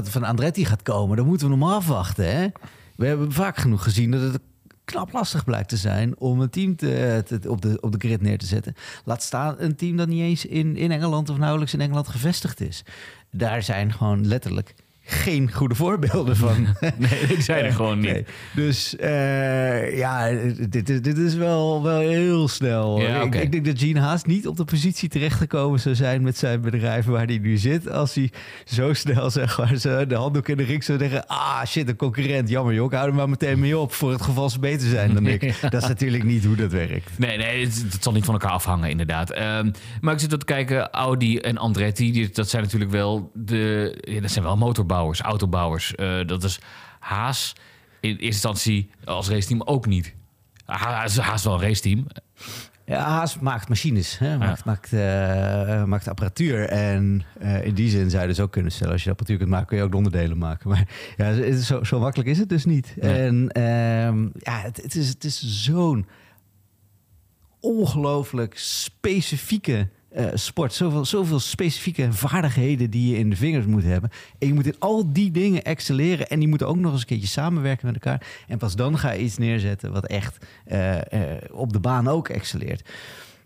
van, 0.10 0.24
Andretti 0.24 0.66
gaat 0.66 0.82
komen, 0.82 1.18
dat 1.18 1.26
moeten 1.26 1.50
we 1.50 1.56
nog 1.56 1.68
maar 1.68 1.78
afwachten. 1.78 2.36
Hè? 2.36 2.48
We 2.96 3.06
hebben 3.06 3.32
vaak 3.32 3.58
genoeg 3.58 3.84
gezien 3.84 4.12
dat 4.12 4.22
het 4.22 4.40
knap 4.86 5.12
lastig 5.12 5.44
blijkt 5.44 5.70
te 5.70 5.78
zijn 5.78 6.20
om 6.20 6.42
een 6.42 6.50
team 6.50 6.76
te, 6.76 7.24
te- 7.26 7.50
op, 7.50 7.62
de, 7.62 7.78
op 7.82 7.92
de 7.92 8.08
grid 8.08 8.22
neer 8.22 8.38
te 8.38 8.46
zetten. 8.46 8.74
Laat 9.06 9.24
staan 9.24 9.56
een 9.58 9.76
team 9.76 9.98
dat 9.98 10.08
niet 10.08 10.22
eens 10.22 10.46
in, 10.46 10.76
in 10.76 10.92
Engeland 10.92 11.30
of 11.30 11.38
nauwelijks 11.38 11.74
in 11.74 11.82
Engeland 11.82 12.08
gevestigd 12.08 12.62
is. 12.62 12.84
Daar 13.32 13.64
zijn 13.64 13.94
gewoon 13.94 14.28
letterlijk 14.28 14.76
geen 15.12 15.54
goede 15.54 15.76
voorbeelden 15.76 16.36
van. 16.36 16.68
Nee, 16.98 17.28
die 17.28 17.42
zijn 17.42 17.66
er 17.66 17.72
gewoon 17.74 18.00
niet. 18.00 18.12
Nee. 18.12 18.26
Dus 18.56 18.96
eh, 18.96 19.98
ja, 19.98 20.30
dit, 20.70 20.90
is- 20.90 21.02
dit 21.02 21.18
is 21.18 21.36
wel, 21.36 21.84
wel 21.84 22.00
heel 22.00 22.48
snel. 22.48 23.02
Ja, 23.02 23.22
ik, 23.22 23.36
ik 23.36 23.52
denk 23.52 23.66
dat 23.66 23.80
Gene 23.80 24.00
Haas 24.00 24.24
niet 24.24 24.48
op 24.48 24.58
de 24.58 24.64
positie 24.66 25.10
terechtgekomen 25.10 25.80
zou 25.80 25.96
zijn 25.96 26.22
met 26.22 26.38
zijn 26.38 26.62
bedrijf 26.62 27.06
waar 27.06 27.26
hij 27.26 27.38
nu 27.38 27.58
zit. 27.58 27.90
Als 27.92 28.14
hij 28.16 28.32
zo 28.66 28.94
snel 28.94 29.30
zeg 29.30 29.58
maar, 29.58 30.08
de 30.08 30.16
handdoek 30.16 30.48
in 30.48 30.58
de 30.58 30.64
ring 30.64 30.84
zou 30.84 31.00
zeggen: 31.00 31.28
Ah 31.28 31.66
shit, 31.66 31.90
een 31.90 31.96
concurrent. 31.96 32.50
Jammer 32.50 32.74
joh, 32.74 32.86
ik 32.86 32.92
hou 32.98 33.08
er 33.10 33.16
maar 33.16 33.30
meteen 33.30 33.60
mee 33.60 33.78
op 33.78 33.94
voor 33.94 34.12
het 34.12 34.22
geval 34.22 34.50
ze 34.50 34.60
beter 34.60 34.88
zijn 34.90 35.14
dan 35.14 35.28
ik. 35.28 35.38
Dat 35.70 35.82
is 35.82 35.88
natuurlijk 35.88 36.24
niet 36.24 36.46
hoe 36.46 36.56
dat 36.56 36.72
werkt. 36.72 37.20
Nee, 37.20 37.38
nee, 37.38 37.66
het, 37.66 37.86
het 37.92 38.04
zal 38.04 38.14
niet 38.14 38.26
van 38.26 38.34
elkaar 38.34 38.52
afhangen, 38.52 38.90
inderdaad. 38.90 39.32
Ehm, 39.32 39.72
maar 40.02 40.14
ik 40.14 40.20
zit 40.20 40.30
te 40.30 40.38
kijken, 40.46 40.90
Audi 40.92 41.38
en 41.38 41.58
Andretti, 41.58 42.12
die, 42.12 42.30
dat 42.34 42.50
zijn 42.50 42.64
natuurlijk 42.64 42.92
wel 42.92 43.32
de, 43.34 43.98
ja, 44.02 44.22
dat 44.22 44.32
zijn 44.32 44.46
wel 44.46 44.58
motorbouwers, 44.58 44.98
autobouwers. 45.00 45.96
Eh, 45.96 46.26
dat 46.26 46.44
is 46.44 46.60
Haas 47.00 47.54
in 48.00 48.10
eerste 48.10 48.26
instantie 48.26 48.90
als 49.04 49.30
raceteam 49.30 49.62
ook 49.62 49.86
niet. 49.86 50.16
Haas, 50.66 51.18
Haas 51.18 51.44
wel 51.44 51.54
een 51.54 51.62
raceteam. 51.62 52.08
Ja, 52.86 53.04
Haas 53.04 53.40
maakt 53.40 53.70
machines, 53.70 54.18
hè? 54.18 54.38
Maakt, 54.38 54.66
maakt, 54.66 54.94
eh, 54.94 55.84
maakt 55.84 56.08
apparatuur. 56.08 56.68
En 56.70 57.24
eh, 57.40 57.66
in 57.66 57.74
die 57.74 57.90
zin 57.90 58.10
zou 58.10 58.22
je 58.22 58.28
dus 58.28 58.40
ook 58.40 58.52
kunnen 58.52 58.72
stellen... 58.72 58.94
als 58.94 59.04
je 59.04 59.10
apparatuur 59.10 59.38
kunt 59.38 59.50
maken, 59.50 59.68
kun 59.68 59.78
je 59.78 59.84
ook 59.84 59.92
de 59.92 59.98
onderdelen 59.98 60.38
maken. 60.38 60.70
Maar 60.70 60.88
ja, 61.18 61.56
zo, 61.58 61.84
zo 61.84 62.00
makkelijk 62.00 62.30
is 62.30 62.38
het 62.38 62.50
dus 62.50 62.66
niet. 62.66 62.96
En 63.00 63.50
ehm, 63.50 64.24
ja, 64.24 64.60
het, 64.60 64.82
het 64.82 64.96
is, 64.96 65.08
het 65.10 65.24
is 65.24 65.64
zo'n 65.64 66.06
ongelooflijk 67.60 68.58
specifieke 68.58 69.88
eh, 70.10 70.26
sport. 70.34 70.74
Zoveel, 70.74 71.06
zoveel 71.06 71.40
specifieke 71.40 72.14
vaardigheden 72.14 72.90
die 72.90 73.12
je 73.12 73.18
in 73.18 73.30
de 73.30 73.36
vingers 73.36 73.66
moet 73.66 73.84
hebben. 73.84 74.10
En 74.38 74.48
je 74.48 74.54
moet 74.54 74.66
in 74.66 74.80
al 74.80 75.14
die 75.14 75.32
dingen 75.32 75.64
excelleren. 75.64 76.28
En 76.28 76.40
die 76.40 76.48
moeten 76.48 76.68
ook 76.68 76.78
nog 76.78 76.92
eens 76.92 77.02
een 77.02 77.08
keertje 77.08 77.28
samenwerken 77.28 77.86
met 77.86 77.96
elkaar. 77.96 78.28
En 78.48 78.58
pas 78.58 78.76
dan 78.76 78.98
ga 78.98 79.12
je 79.12 79.24
iets 79.24 79.38
neerzetten 79.38 79.92
wat 79.92 80.06
echt 80.06 80.46
eh, 80.66 80.98
eh, 80.98 81.42
op 81.52 81.74
de 81.74 81.80
baan 81.80 82.08
ook 82.08 82.30
excelleert. 82.30 82.90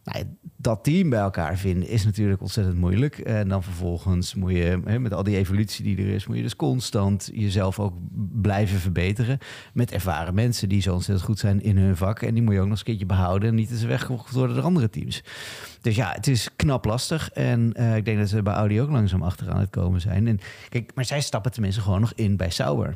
Nou, 0.03 0.25
dat 0.57 0.83
team 0.83 1.10
bij 1.10 1.19
elkaar 1.19 1.57
vinden 1.57 1.89
is 1.89 2.05
natuurlijk 2.05 2.41
ontzettend 2.41 2.77
moeilijk. 2.77 3.17
En 3.17 3.48
dan 3.48 3.63
vervolgens 3.63 4.36
moet 4.36 4.51
je, 4.51 4.81
hè, 4.86 5.00
met 5.00 5.13
al 5.13 5.24
die 5.24 5.38
evolutie 5.38 5.83
die 5.83 5.98
er 5.98 6.13
is, 6.13 6.27
moet 6.27 6.36
je 6.36 6.41
dus 6.41 6.55
constant 6.55 7.29
jezelf 7.33 7.79
ook 7.79 7.93
blijven 8.41 8.79
verbeteren. 8.79 9.38
Met 9.74 9.91
ervaren 9.91 10.33
mensen 10.33 10.69
die 10.69 10.81
zo 10.81 10.93
ontzettend 10.93 11.27
goed 11.27 11.39
zijn 11.39 11.62
in 11.62 11.77
hun 11.77 11.98
vak. 11.98 12.22
En 12.22 12.33
die 12.33 12.43
moet 12.43 12.53
je 12.53 12.60
ook 12.60 12.67
nog 12.67 12.72
eens 12.72 12.79
een 12.79 12.86
keertje 12.86 13.05
behouden 13.05 13.50
en 13.50 13.55
niet 13.55 13.72
eens 13.72 13.83
weggevoerd 13.83 14.31
worden 14.31 14.55
door 14.55 14.65
andere 14.65 14.89
teams. 14.89 15.24
Dus 15.81 15.96
ja, 15.96 16.11
het 16.11 16.27
is 16.27 16.50
knap 16.55 16.85
lastig. 16.85 17.29
En 17.31 17.74
eh, 17.74 17.96
ik 17.96 18.05
denk 18.05 18.18
dat 18.18 18.29
ze 18.29 18.44
bij 18.44 18.53
Audi 18.53 18.81
ook 18.81 18.89
langzaam 18.89 19.24
achteraan 19.24 19.59
het 19.59 19.70
komen 19.70 20.01
zijn. 20.01 20.27
En 20.27 20.39
kijk, 20.70 20.92
maar 20.96 21.05
zij 21.05 21.22
stappen 21.22 21.51
tenminste 21.51 21.81
gewoon 21.81 22.01
nog 22.01 22.13
in 22.16 22.37
bij 22.37 22.50
Sauber. 22.50 22.96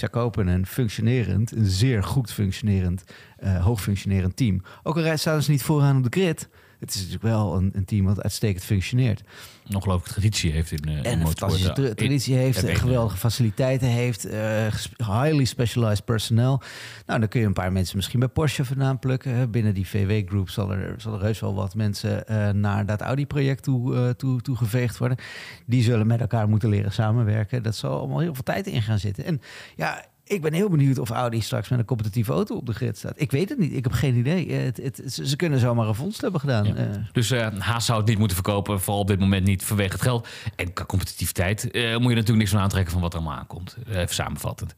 Zij 0.00 0.08
kopen 0.08 0.46
een 0.46 0.66
functionerend, 0.66 1.52
een 1.52 1.66
zeer 1.66 2.02
goed 2.02 2.32
functionerend, 2.32 3.04
eh 3.36 3.64
hoog 3.64 3.82
functionerend 3.82 4.36
team. 4.36 4.62
Ook 4.82 4.98
al 4.98 5.16
staan 5.18 5.42
ze 5.42 5.50
niet 5.50 5.62
vooraan 5.62 5.96
op 5.96 6.02
de 6.02 6.20
grid. 6.20 6.48
Het 6.78 6.88
is 6.90 6.96
natuurlijk 6.96 7.22
wel 7.22 7.56
een, 7.56 7.70
een 7.74 7.84
team 7.84 8.04
wat 8.04 8.22
uitstekend 8.22 8.64
functioneert. 8.64 9.22
Een 9.68 9.74
ongelooflijke 9.74 10.12
traditie 10.20 10.52
heeft 10.52 10.70
in, 10.70 10.84
eh, 10.84 10.96
in 10.96 11.04
En 11.04 11.20
een 11.20 11.26
fantastische 11.26 11.72
tra- 11.72 11.94
traditie 11.94 12.34
heeft, 12.34 12.58
en 12.62 12.68
ene. 12.68 12.78
geweldige 12.78 13.16
faciliteiten 13.16 13.88
heeft, 13.88 14.24
eh, 14.24 14.66
highly 14.96 15.44
specialized 15.44 16.04
personnel. 16.04 16.62
Nou, 17.06 17.20
dan 17.20 17.28
kun 17.28 17.40
je 17.40 17.46
een 17.46 17.52
paar 17.52 17.72
mensen 17.72 17.96
misschien 17.96 18.18
bij 18.20 18.28
Porsche 18.28 18.64
vandaan 18.64 18.98
plukken. 18.98 19.50
Binnen 19.50 19.74
die 19.74 19.86
VW-groep 19.88 20.50
zal 20.50 20.72
er, 20.72 20.94
zal 21.00 21.14
er 21.14 21.22
heus 21.22 21.40
wel 21.40 21.54
wat 21.54 21.74
mensen 21.74 22.26
eh, 22.26 22.50
naar 22.50 22.86
dat 22.86 23.00
Audi-project 23.00 23.62
toe, 23.62 23.96
eh, 23.96 24.08
toe, 24.08 24.40
toe 24.40 24.56
geveegd 24.56 24.98
worden. 24.98 25.18
Die 25.66 25.82
zullen 25.82 26.06
met 26.06 26.20
elkaar 26.20 26.48
moeten 26.48 26.68
leren 26.68 26.92
samenwerken. 26.92 27.62
Dat 27.62 27.76
zal 27.76 27.98
allemaal 27.98 28.18
heel 28.20 28.34
veel 28.34 28.42
tijd 28.42 28.66
in 28.66 28.82
gaan 28.82 28.98
zitten. 28.98 29.24
En 29.24 29.40
ja, 29.76 30.04
ik 30.28 30.42
ben 30.42 30.52
heel 30.52 30.68
benieuwd 30.68 30.98
of 30.98 31.10
Audi 31.10 31.40
straks 31.40 31.68
met 31.68 31.78
een 31.78 31.84
competitieve 31.84 32.32
auto 32.32 32.54
op 32.56 32.66
de 32.66 32.72
grid 32.72 32.98
staat. 32.98 33.12
Ik 33.16 33.30
weet 33.30 33.48
het 33.48 33.58
niet. 33.58 33.72
Ik 33.72 33.84
heb 33.84 33.92
geen 33.92 34.16
idee. 34.16 34.46
Eh, 34.46 34.62
Het, 34.64 34.76
het, 34.76 35.18
ze 35.28 35.36
kunnen 35.36 35.58
zomaar 35.58 35.88
een 35.88 35.94
vondst 35.94 36.20
hebben 36.20 36.40
gedaan. 36.40 36.64
Ja. 36.66 36.74
Eh, 36.74 36.86
Dus 37.12 37.30
eh 37.30 37.46
Haas 37.58 37.84
zou 37.86 37.98
het 37.98 38.08
niet 38.08 38.18
moeten 38.18 38.36
verkopen, 38.36 38.80
vooral 38.80 39.00
op 39.02 39.06
dit 39.08 39.18
moment 39.18 39.44
niet 39.46 39.64
vanwege 39.64 39.92
het 39.92 40.02
geld. 40.02 40.28
En 40.56 40.72
qua 40.72 40.84
competitiviteit 40.84 41.62
moet 41.72 41.72
je 41.82 41.98
natuurlijk 41.98 42.36
niks 42.38 42.50
van 42.50 42.60
aantrekken 42.60 42.92
van 42.92 43.00
wat 43.02 43.12
er 43.14 43.18
allemaal 43.18 43.38
aankomt. 43.38 43.76
Even 43.88 44.14
samenvattend. 44.14 44.74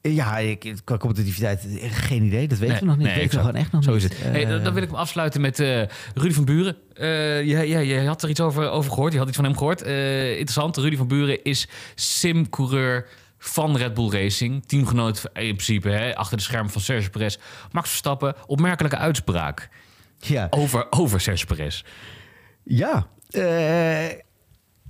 Ja, 0.00 0.38
ik, 0.38 0.74
qua 0.84 0.96
competitiviteit, 0.96 1.66
geen 1.80 2.22
idee. 2.22 2.48
Dat 2.48 2.58
weten 2.58 2.74
Nee, 2.74 2.80
we 2.80 2.86
nog 2.86 2.96
niet. 2.96 3.06
nee, 3.06 3.14
dat 3.14 3.22
weten 3.22 3.38
we 3.38 3.44
gewoon 3.44 3.60
echt 3.60 3.72
nog 3.72 3.84
Zo 3.84 3.92
niet. 3.92 4.02
is 4.02 4.08
het. 4.08 4.18
Hey, 4.22 4.44
dan, 4.44 4.74
wil 4.74 4.82
ik 4.82 4.88
hem 4.88 4.98
afsluiten 4.98 5.40
met 5.40 5.58
Rudy 6.14 6.30
van 6.34 6.44
Buren. 6.44 6.76
Eh 6.94 7.06
jij, 7.42 7.68
jij, 7.68 7.86
jij 7.86 8.04
had 8.04 8.22
er 8.22 8.28
iets 8.28 8.40
over, 8.40 8.70
over 8.70 8.90
gehoord. 8.92 9.12
Je 9.12 9.18
had 9.18 9.28
iets 9.28 9.36
van 9.36 9.44
hem 9.44 9.56
gehoord. 9.56 9.82
Eh, 9.82 10.30
interessant. 10.30 10.76
Rudy 10.76 10.96
van 10.96 11.08
Buren 11.08 11.42
is 11.44 11.68
simcoureur 11.94 13.06
van 13.46 13.76
Red 13.76 13.94
Bull 13.94 14.10
Racing. 14.10 14.64
Teamgenoot 14.66 15.16
in 15.32 15.32
principe 15.32 15.88
hè, 15.88 16.14
achter 16.16 16.36
de 16.36 16.42
schermen 16.42 16.70
van 16.72 16.80
Serge 16.80 17.10
Perez. 17.10 17.36
Max 17.72 17.88
Verstappen. 17.88 18.34
Opmerkelijke 18.46 18.96
uitspraak 18.96 19.68
Ja, 20.18 20.46
over, 20.50 20.86
over 20.90 21.20
Serge 21.20 21.46
Perez. 21.46 21.82
ja. 22.62 23.06
eh, 23.30 23.42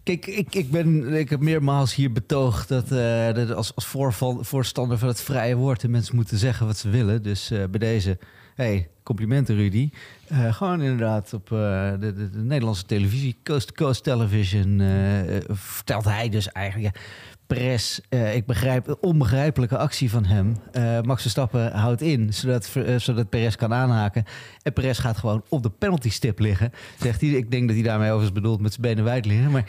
kijk, 0.02 0.26
ik, 0.26 0.54
ik, 0.54 0.70
ben, 0.70 1.12
ik 1.14 1.30
heb 1.30 1.40
meermaals 1.40 1.94
hier 1.94 2.12
betoogd 2.12 2.68
dat, 2.68 2.92
eh, 2.92 3.32
dat 3.34 3.52
als, 3.52 3.74
als 3.74 3.86
voorval- 3.86 4.44
voorstander 4.44 4.98
van 4.98 5.08
het 5.08 5.20
vrije 5.20 5.54
woord 5.56 5.80
de 5.80 5.88
mensen 5.88 6.14
moeten 6.16 6.38
zeggen 6.38 6.66
wat 6.66 6.76
ze 6.76 6.88
willen. 6.88 7.22
Dus 7.22 7.50
eh, 7.50 7.58
bij 7.70 7.78
deze, 7.80 8.18
hey, 8.54 8.88
complimenten 9.02 9.56
Rudy. 9.56 9.90
Eh, 10.28 10.54
gewoon 10.54 10.82
inderdaad 10.82 11.32
op 11.32 11.52
eh, 11.52 11.90
de, 12.00 12.12
de, 12.14 12.30
de 12.30 12.38
Nederlandse 12.42 12.84
televisie, 12.86 13.36
Coast 13.44 13.66
to 13.66 13.84
Coast 13.84 14.02
Television, 14.04 14.80
eh, 14.80 15.36
eh, 15.36 15.42
vertelt 15.50 16.04
hij 16.04 16.28
dus 16.28 16.48
eigenlijk... 16.52 16.94
Ja, 16.94 17.00
Perez, 17.46 17.98
eh, 18.08 18.34
ik 18.36 18.46
begrijp 18.46 18.86
een 18.88 18.96
onbegrijpelijke 19.00 19.76
actie 19.78 20.10
van 20.10 20.24
hem. 20.24 20.56
Eh, 20.72 21.00
Max 21.00 21.20
Verstappen 21.22 21.72
houdt 21.72 22.00
in, 22.02 22.32
zodat, 22.34 22.70
eh, 22.74 22.96
zodat 22.96 23.28
Perez 23.28 23.54
kan 23.54 23.72
aanhaken. 23.74 24.24
En 24.62 24.72
Perez 24.72 25.00
gaat 25.00 25.16
gewoon 25.16 25.44
op 25.48 25.62
de 25.62 25.70
penalty 25.70 26.10
stip 26.10 26.38
liggen. 26.38 26.72
Zegt 27.00 27.20
hij, 27.20 27.30
ik 27.30 27.50
denk 27.50 27.66
dat 27.66 27.76
hij 27.76 27.84
daarmee 27.84 28.08
overigens 28.08 28.34
bedoelt 28.40 28.60
met 28.60 28.70
zijn 28.72 28.82
benen 28.86 29.04
wijd 29.04 29.26
liggen. 29.26 29.50
Maar 29.50 29.64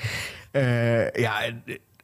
eh, 0.52 1.12
ja, 1.12 1.40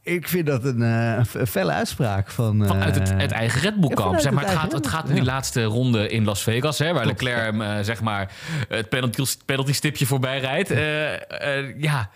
ik 0.04 0.28
vind 0.28 0.46
dat 0.46 0.64
een, 0.66 0.82
eh, 0.82 1.46
felle 1.48 1.72
uitspraak 1.72 2.32
van... 2.32 2.62
eh, 2.62 2.68
Vanuit 2.68 2.96
het, 2.96 3.10
het 3.14 3.32
eigen 3.32 3.62
Red 3.62 3.80
Bull 3.80 3.90
kamp. 3.90 4.20
zeg 4.20 4.32
maar, 4.32 4.44
het 4.44 4.54
gaat, 4.54 4.72
het 4.72 4.88
gaat 4.88 5.08
in 5.10 5.16
die 5.16 5.24
ja. 5.24 5.32
laatste 5.32 5.64
ronde 5.64 6.10
in 6.10 6.24
Las 6.24 6.44
Vegas, 6.44 6.78
hè, 6.80 6.94
waar 6.94 7.04
Klopt, 7.04 7.22
Leclerc 7.22 7.46
hem, 7.46 7.62
eh, 7.62 7.80
zeg 7.84 8.02
maar, 8.02 8.32
het 8.68 8.90
penalty, 8.90 9.24
penalty 9.46 9.74
stipje 9.74 10.06
voorbij 10.06 10.40
rijdt. 10.40 10.72
Eh, 10.72 11.14
eh, 11.60 11.76
ja, 11.82 12.10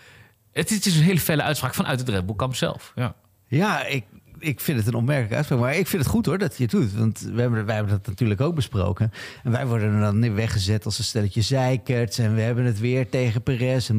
het 0.52 0.70
is, 0.70 0.76
het 0.76 0.86
is 0.86 0.96
een 0.96 1.02
hele 1.02 1.20
felle 1.20 1.42
uitspraak 1.42 1.74
vanuit 1.74 2.00
het 2.00 2.08
Red 2.08 2.26
Bull 2.26 2.36
kamp 2.36 2.54
zelf. 2.54 2.92
Ja. 2.94 3.14
Ja, 3.48 3.86
ik, 3.86 4.04
ik 4.38 4.60
vind 4.60 4.78
het 4.78 4.86
een 4.86 4.94
opmerkelijke 4.94 5.34
uitspraak. 5.34 5.60
Maar 5.60 5.76
ik 5.76 5.86
vind 5.86 6.02
het 6.02 6.10
goed 6.10 6.26
hoor 6.26 6.38
dat 6.38 6.56
je 6.56 6.62
het 6.62 6.72
doet. 6.72 6.92
Want 6.92 7.20
we 7.20 7.40
hebben, 7.40 7.66
wij 7.66 7.74
hebben 7.74 7.92
dat 7.92 8.06
natuurlijk 8.06 8.40
ook 8.40 8.54
besproken. 8.54 9.12
En 9.44 9.50
wij 9.50 9.66
worden 9.66 10.00
dan 10.00 10.34
weggezet 10.34 10.84
als 10.84 10.98
een 10.98 11.04
stelletje 11.04 11.42
zeikerts. 11.42 12.18
En 12.18 12.34
we 12.34 12.40
hebben 12.40 12.64
het 12.64 12.80
weer 12.80 13.08
tegen 13.08 13.42
Perez. 13.42 13.90
En 13.90 13.98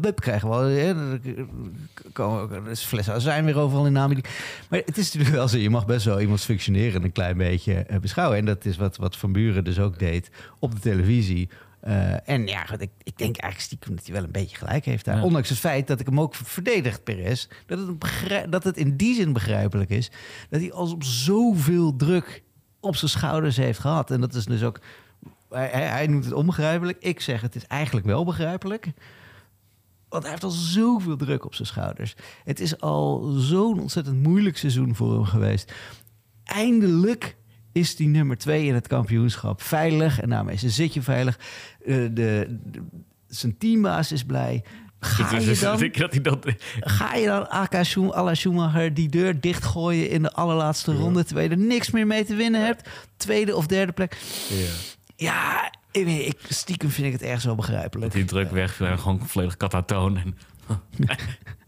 bub, 0.00 0.20
krijgen 0.20 0.48
we 0.48 0.54
al. 0.54 0.64
Er 0.64 1.40
komen 2.12 2.64
dus 2.64 2.82
flessen 2.82 3.20
zijn 3.20 3.44
weer 3.44 3.58
overal 3.58 3.86
in 3.86 3.92
namen. 3.92 4.20
Maar 4.68 4.82
het 4.84 4.98
is 4.98 5.04
natuurlijk 5.04 5.34
wel 5.34 5.48
zo. 5.48 5.58
Je 5.58 5.70
mag 5.70 5.86
best 5.86 6.04
wel 6.04 6.20
iemands 6.20 6.44
functioneren 6.44 7.04
een 7.04 7.12
klein 7.12 7.36
beetje 7.36 7.74
eh, 7.74 7.98
beschouwen. 7.98 8.38
En 8.38 8.44
dat 8.44 8.64
is 8.64 8.76
wat, 8.76 8.96
wat 8.96 9.16
Van 9.16 9.32
Buren 9.32 9.64
dus 9.64 9.78
ook 9.78 9.98
deed 9.98 10.30
op 10.58 10.74
de 10.74 10.80
televisie 10.80 11.48
uh, 11.84 12.28
en 12.28 12.46
ja, 12.46 12.72
ik, 12.78 12.90
ik, 13.02 13.18
denk 13.18 13.36
eigenlijk 13.36 13.60
stiekem 13.60 13.96
dat 13.96 14.04
hij 14.04 14.14
wel 14.14 14.24
een 14.24 14.32
beetje 14.32 14.56
gelijk 14.56 14.84
heeft 14.84 15.04
daar. 15.04 15.22
Ondanks 15.22 15.48
het 15.48 15.58
feit 15.58 15.86
dat 15.86 16.00
ik 16.00 16.06
hem 16.06 16.20
ook 16.20 16.34
verdedigd, 16.34 17.04
Perez. 17.04 17.46
Dat 17.66 17.78
het, 17.78 18.52
dat 18.52 18.64
het 18.64 18.76
in 18.76 18.96
die 18.96 19.14
zin 19.14 19.32
begrijpelijk 19.32 19.90
is 19.90 20.10
dat 20.48 20.60
hij 20.60 20.72
als 20.72 20.92
op 20.92 21.04
zoveel 21.04 21.96
druk 21.96 22.42
op 22.80 22.96
zijn 22.96 23.10
schouders 23.10 23.56
heeft 23.56 23.78
gehad. 23.78 24.10
En 24.10 24.20
dat 24.20 24.34
is 24.34 24.44
dus 24.44 24.62
ook. 24.62 24.80
Hij, 25.48 25.68
hij 25.68 26.06
noemt 26.06 26.24
het 26.24 26.34
onbegrijpelijk. 26.34 26.98
Ik 27.00 27.20
zeg 27.20 27.40
het 27.40 27.54
is 27.54 27.66
eigenlijk 27.66 28.06
wel 28.06 28.24
begrijpelijk. 28.24 28.92
Want 30.08 30.22
hij 30.22 30.32
heeft 30.32 30.44
al 30.44 30.50
zoveel 30.50 31.16
druk 31.16 31.44
op 31.44 31.54
zijn 31.54 31.68
schouders. 31.68 32.14
Het 32.44 32.60
is 32.60 32.80
al 32.80 33.22
zo'n 33.22 33.80
ontzettend 33.80 34.22
moeilijk 34.22 34.56
seizoen 34.56 34.94
voor 34.94 35.12
hem 35.12 35.24
geweest. 35.24 35.72
Eindelijk 36.44 37.36
is 37.72 37.96
die 37.96 38.08
nummer 38.08 38.38
twee 38.38 38.66
in 38.66 38.74
het 38.74 38.86
kampioenschap 38.86 39.62
veilig. 39.62 40.20
En 40.20 40.28
daarmee 40.28 40.54
is 40.54 40.74
zit 40.74 40.94
je 40.94 41.02
veilig. 41.02 41.38
Uh, 41.86 42.08
de, 42.12 42.58
zijn 43.28 43.58
teambaas 43.58 44.12
is 44.12 44.24
blij. 44.24 44.64
Ga 45.00 45.38
je 45.38 45.56
dan, 45.60 45.90
dat 45.92 46.10
hij 46.10 46.20
dat... 46.20 46.46
ga 46.80 47.14
je 47.14 47.26
dan 47.26 47.48
Aka 47.50 47.84
Schumacher 48.34 48.94
die 48.94 49.08
deur 49.08 49.40
dichtgooien 49.40 50.10
in 50.10 50.22
de 50.22 50.32
allerlaatste 50.32 50.92
ronde... 50.92 51.24
terwijl 51.24 51.48
je 51.48 51.54
er 51.54 51.62
niks 51.62 51.90
meer 51.90 52.06
mee 52.06 52.24
te 52.24 52.34
winnen 52.34 52.64
hebt? 52.64 52.88
Tweede 53.16 53.56
of 53.56 53.66
derde 53.66 53.92
plek. 53.92 54.16
Ja, 54.48 54.70
ja 55.16 55.72
ik, 55.90 56.06
ik, 56.06 56.38
stiekem 56.48 56.90
vind 56.90 57.06
ik 57.06 57.12
het 57.12 57.22
ergens 57.22 57.44
wel 57.44 57.54
begrijpelijk. 57.54 58.12
Dat 58.12 58.12
die 58.12 58.24
druk 58.24 58.50
weg, 58.50 58.76
gewoon 58.76 59.20
volledig 59.26 59.56
katatoon. 59.56 60.16
En 60.16 60.36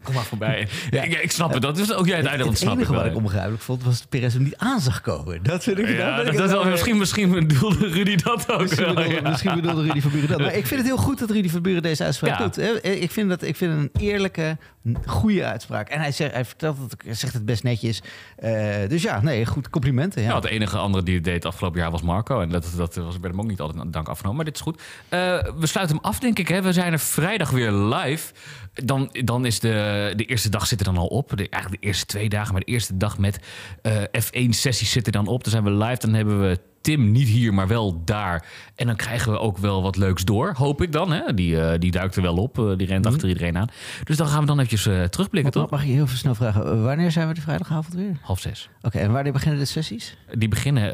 Kom 0.03 0.13
maar 0.13 0.23
voorbij. 0.23 0.67
Ja. 0.89 1.01
Ik, 1.03 1.13
ik, 1.13 1.31
snap 1.31 1.53
het. 1.53 1.61
Dat 1.61 1.77
is 1.77 1.93
ook 1.93 2.07
jij 2.07 2.17
het 2.17 2.25
einde 2.25 2.45
Het 2.45 2.61
enige 2.61 2.93
wat 2.93 3.05
ik 3.05 3.15
onbegrijpelijk 3.15 3.61
vond, 3.61 3.83
was 3.83 3.99
dat 3.99 4.09
Perez 4.09 4.33
hem 4.33 4.43
niet 4.43 4.57
aan 4.57 4.79
zag 4.79 5.01
komen. 5.01 5.43
Dat 5.43 5.63
vind 5.63 5.79
ik... 5.79 5.87
Ja, 5.87 6.23
dat, 6.23 6.49
dat, 6.49 6.65
misschien, 6.65 6.97
misschien 6.97 7.29
bedoelde 7.47 7.87
Rudy 7.87 8.15
dat 8.15 8.51
ook 8.51 8.61
misschien 8.61 8.85
wel. 8.85 8.93
Bedoelde, 8.93 9.29
Misschien 9.29 9.55
bedoelde 9.55 9.81
Rudy 9.81 10.01
van 10.01 10.11
Buren 10.11 10.29
dat. 10.29 10.39
Maar 10.39 10.55
ik 10.55 10.67
vind 10.67 10.79
het 10.79 10.89
heel 10.89 10.97
goed 10.97 11.19
dat 11.19 11.29
Rudy 11.29 11.49
van 11.49 11.61
Buren 11.61 11.81
deze 11.81 12.03
uitspraak 12.03 12.37
doet. 12.37 12.57
Ik 12.83 13.11
vind, 13.11 13.29
dat, 13.29 13.41
ik 13.41 13.55
vind 13.55 13.71
een 13.71 14.01
eerlijke, 14.01 14.57
goede 15.05 15.45
uitspraak. 15.45 15.89
En 15.89 15.99
hij, 15.99 16.11
zegt, 16.11 16.33
hij 16.33 16.45
vertelt 16.45 16.77
het, 16.77 16.95
hij 17.05 17.13
zegt 17.13 17.33
het 17.33 17.45
best 17.45 17.63
netjes. 17.63 18.01
Uh, 18.43 18.75
dus 18.87 19.01
ja, 19.01 19.21
nee, 19.21 19.45
goed. 19.45 19.69
Complimenten. 19.69 20.21
Ja. 20.21 20.27
Nou, 20.27 20.41
het 20.41 20.51
enige 20.51 20.77
andere 20.77 21.03
die 21.03 21.15
het 21.15 21.23
deed 21.23 21.45
afgelopen 21.45 21.79
jaar 21.79 21.91
was 21.91 22.01
Marco. 22.01 22.41
En 22.41 22.49
dat, 22.49 22.65
dat 22.77 22.95
was, 22.95 23.17
werd 23.19 23.33
hem 23.33 23.39
ook 23.39 23.49
niet 23.49 23.59
altijd 23.59 23.93
dank 23.93 24.07
afgenomen. 24.07 24.35
Maar 24.35 24.45
dit 24.45 24.55
is 24.55 24.61
goed. 24.61 24.81
Uh, 25.09 25.19
we 25.59 25.67
sluiten 25.67 25.95
hem 25.95 26.05
af, 26.05 26.19
denk 26.19 26.39
ik. 26.39 26.47
Hè. 26.47 26.61
We 26.61 26.73
zijn 26.73 26.93
er 26.93 26.99
vrijdag 26.99 27.49
weer 27.49 27.71
live. 27.71 28.33
Dan, 28.73 28.92
dan 29.23 29.45
is 29.45 29.59
de, 29.59 30.13
de 30.15 30.25
eerste 30.25 30.49
dag 30.49 30.67
zit 30.67 30.79
er 30.79 30.85
dan 30.85 30.97
al 30.97 31.07
op. 31.07 31.29
De, 31.29 31.49
eigenlijk 31.49 31.81
de 31.81 31.87
eerste 31.87 32.05
twee 32.05 32.29
dagen, 32.29 32.51
maar 32.51 32.61
de 32.61 32.71
eerste 32.71 32.97
dag 32.97 33.17
met 33.17 33.39
uh, 33.83 33.93
F1-sessies 34.01 34.91
zit 34.91 35.05
er 35.05 35.11
dan 35.11 35.27
op. 35.27 35.43
Dan 35.43 35.51
zijn 35.51 35.63
we 35.63 35.71
live, 35.71 35.99
dan 35.99 36.13
hebben 36.13 36.41
we 36.41 36.59
Tim 36.83 37.11
niet 37.11 37.27
hier, 37.27 37.53
maar 37.53 37.67
wel 37.67 38.01
daar. 38.05 38.45
En 38.75 38.87
dan 38.87 38.95
krijgen 38.95 39.31
we 39.31 39.39
ook 39.39 39.57
wel 39.57 39.81
wat 39.81 39.95
leuks 39.95 40.25
door, 40.25 40.53
hoop 40.55 40.81
ik 40.81 40.91
dan. 40.91 41.11
Hè? 41.11 41.33
Die, 41.33 41.55
uh, 41.55 41.71
die 41.79 41.91
duikt 41.91 42.15
er 42.15 42.21
wel 42.21 42.35
op, 42.35 42.57
uh, 42.57 42.77
die 42.77 42.87
rent 42.87 43.05
mm 43.05 43.11
achter 43.11 43.27
iedereen 43.27 43.57
aan. 43.57 43.67
Dus 44.03 44.17
dan 44.17 44.27
gaan 44.27 44.39
we 44.39 44.45
dan 44.45 44.55
eventjes 44.55 44.85
uh, 44.85 45.03
terugblikken, 45.03 45.51
toch? 45.51 45.69
Mag 45.69 45.83
je 45.83 45.91
heel 45.91 46.07
veel 46.07 46.17
snel 46.17 46.35
vragen, 46.35 46.83
wanneer 46.83 47.11
zijn 47.11 47.27
we 47.27 47.33
de 47.33 47.41
vrijdagavond 47.41 47.93
weer? 47.93 48.17
Half 48.21 48.39
zes. 48.39 48.69
Oké, 48.81 48.97
en 48.99 49.11
wanneer 49.11 49.31
beginnen 49.33 49.59
de 49.59 49.65
sessies? 49.65 50.17
Die 50.31 50.47
beginnen, 50.47 50.93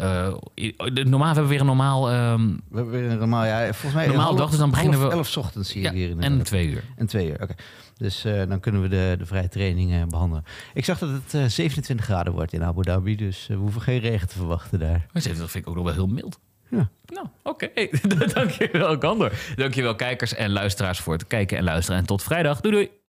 normaal 0.93 1.25
hebben 1.25 1.43
we 1.43 1.49
weer 1.49 1.59
een 1.59 1.65
normaal... 1.65 2.13
Um, 2.13 2.61
we 2.69 2.75
hebben 2.75 2.93
weer 2.93 3.11
een 3.11 3.17
normaal, 3.17 3.45
ja, 3.45 3.63
volgens 3.63 3.93
mij... 3.93 4.07
Normaal 4.07 4.35
dag, 4.35 4.49
dus 4.49 4.59
dan 4.59 4.69
beginnen 4.69 5.07
we... 5.07 5.11
elf 5.11 5.37
ochtends 5.37 5.73
hier. 5.73 5.83
Ja, 5.83 5.91
hier 5.91 6.09
in 6.09 6.21
en 6.21 6.43
twee 6.43 6.67
uur. 6.67 6.83
En 6.95 7.05
twee 7.05 7.27
uur, 7.27 7.41
oké. 7.41 7.53
Dus 7.99 8.25
uh, 8.25 8.43
dan 8.47 8.59
kunnen 8.59 8.81
we 8.81 8.87
de, 8.87 9.15
de 9.17 9.25
vrije 9.25 9.49
training 9.49 9.91
uh, 9.91 10.03
behandelen. 10.05 10.43
Ik 10.73 10.85
zag 10.85 10.99
dat 10.99 11.09
het 11.09 11.33
uh, 11.33 11.45
27 11.45 12.05
graden 12.05 12.33
wordt 12.33 12.53
in 12.53 12.63
Abu 12.63 12.83
Dhabi, 12.83 13.15
dus 13.15 13.47
we 13.47 13.55
hoeven 13.55 13.81
geen 13.81 13.99
regen 13.99 14.27
te 14.27 14.35
verwachten 14.35 14.79
daar. 14.79 15.05
Maar 15.13 15.23
dat 15.23 15.35
vind 15.35 15.55
ik 15.55 15.67
ook 15.67 15.75
nog 15.75 15.83
wel 15.83 15.93
heel 15.93 16.07
mild. 16.07 16.39
Ja. 16.69 16.89
Nou, 17.05 17.27
oké. 17.43 17.65
Okay. 17.65 17.91
Dankjewel, 18.33 18.97
Kander. 18.97 19.53
Dankjewel, 19.55 19.95
kijkers 19.95 20.33
en 20.33 20.51
luisteraars 20.51 20.99
voor 20.99 21.13
het 21.13 21.27
kijken 21.27 21.57
en 21.57 21.63
luisteren. 21.63 21.99
En 21.99 22.05
tot 22.05 22.23
vrijdag. 22.23 22.61
Doei 22.61 22.75
doei. 22.75 22.89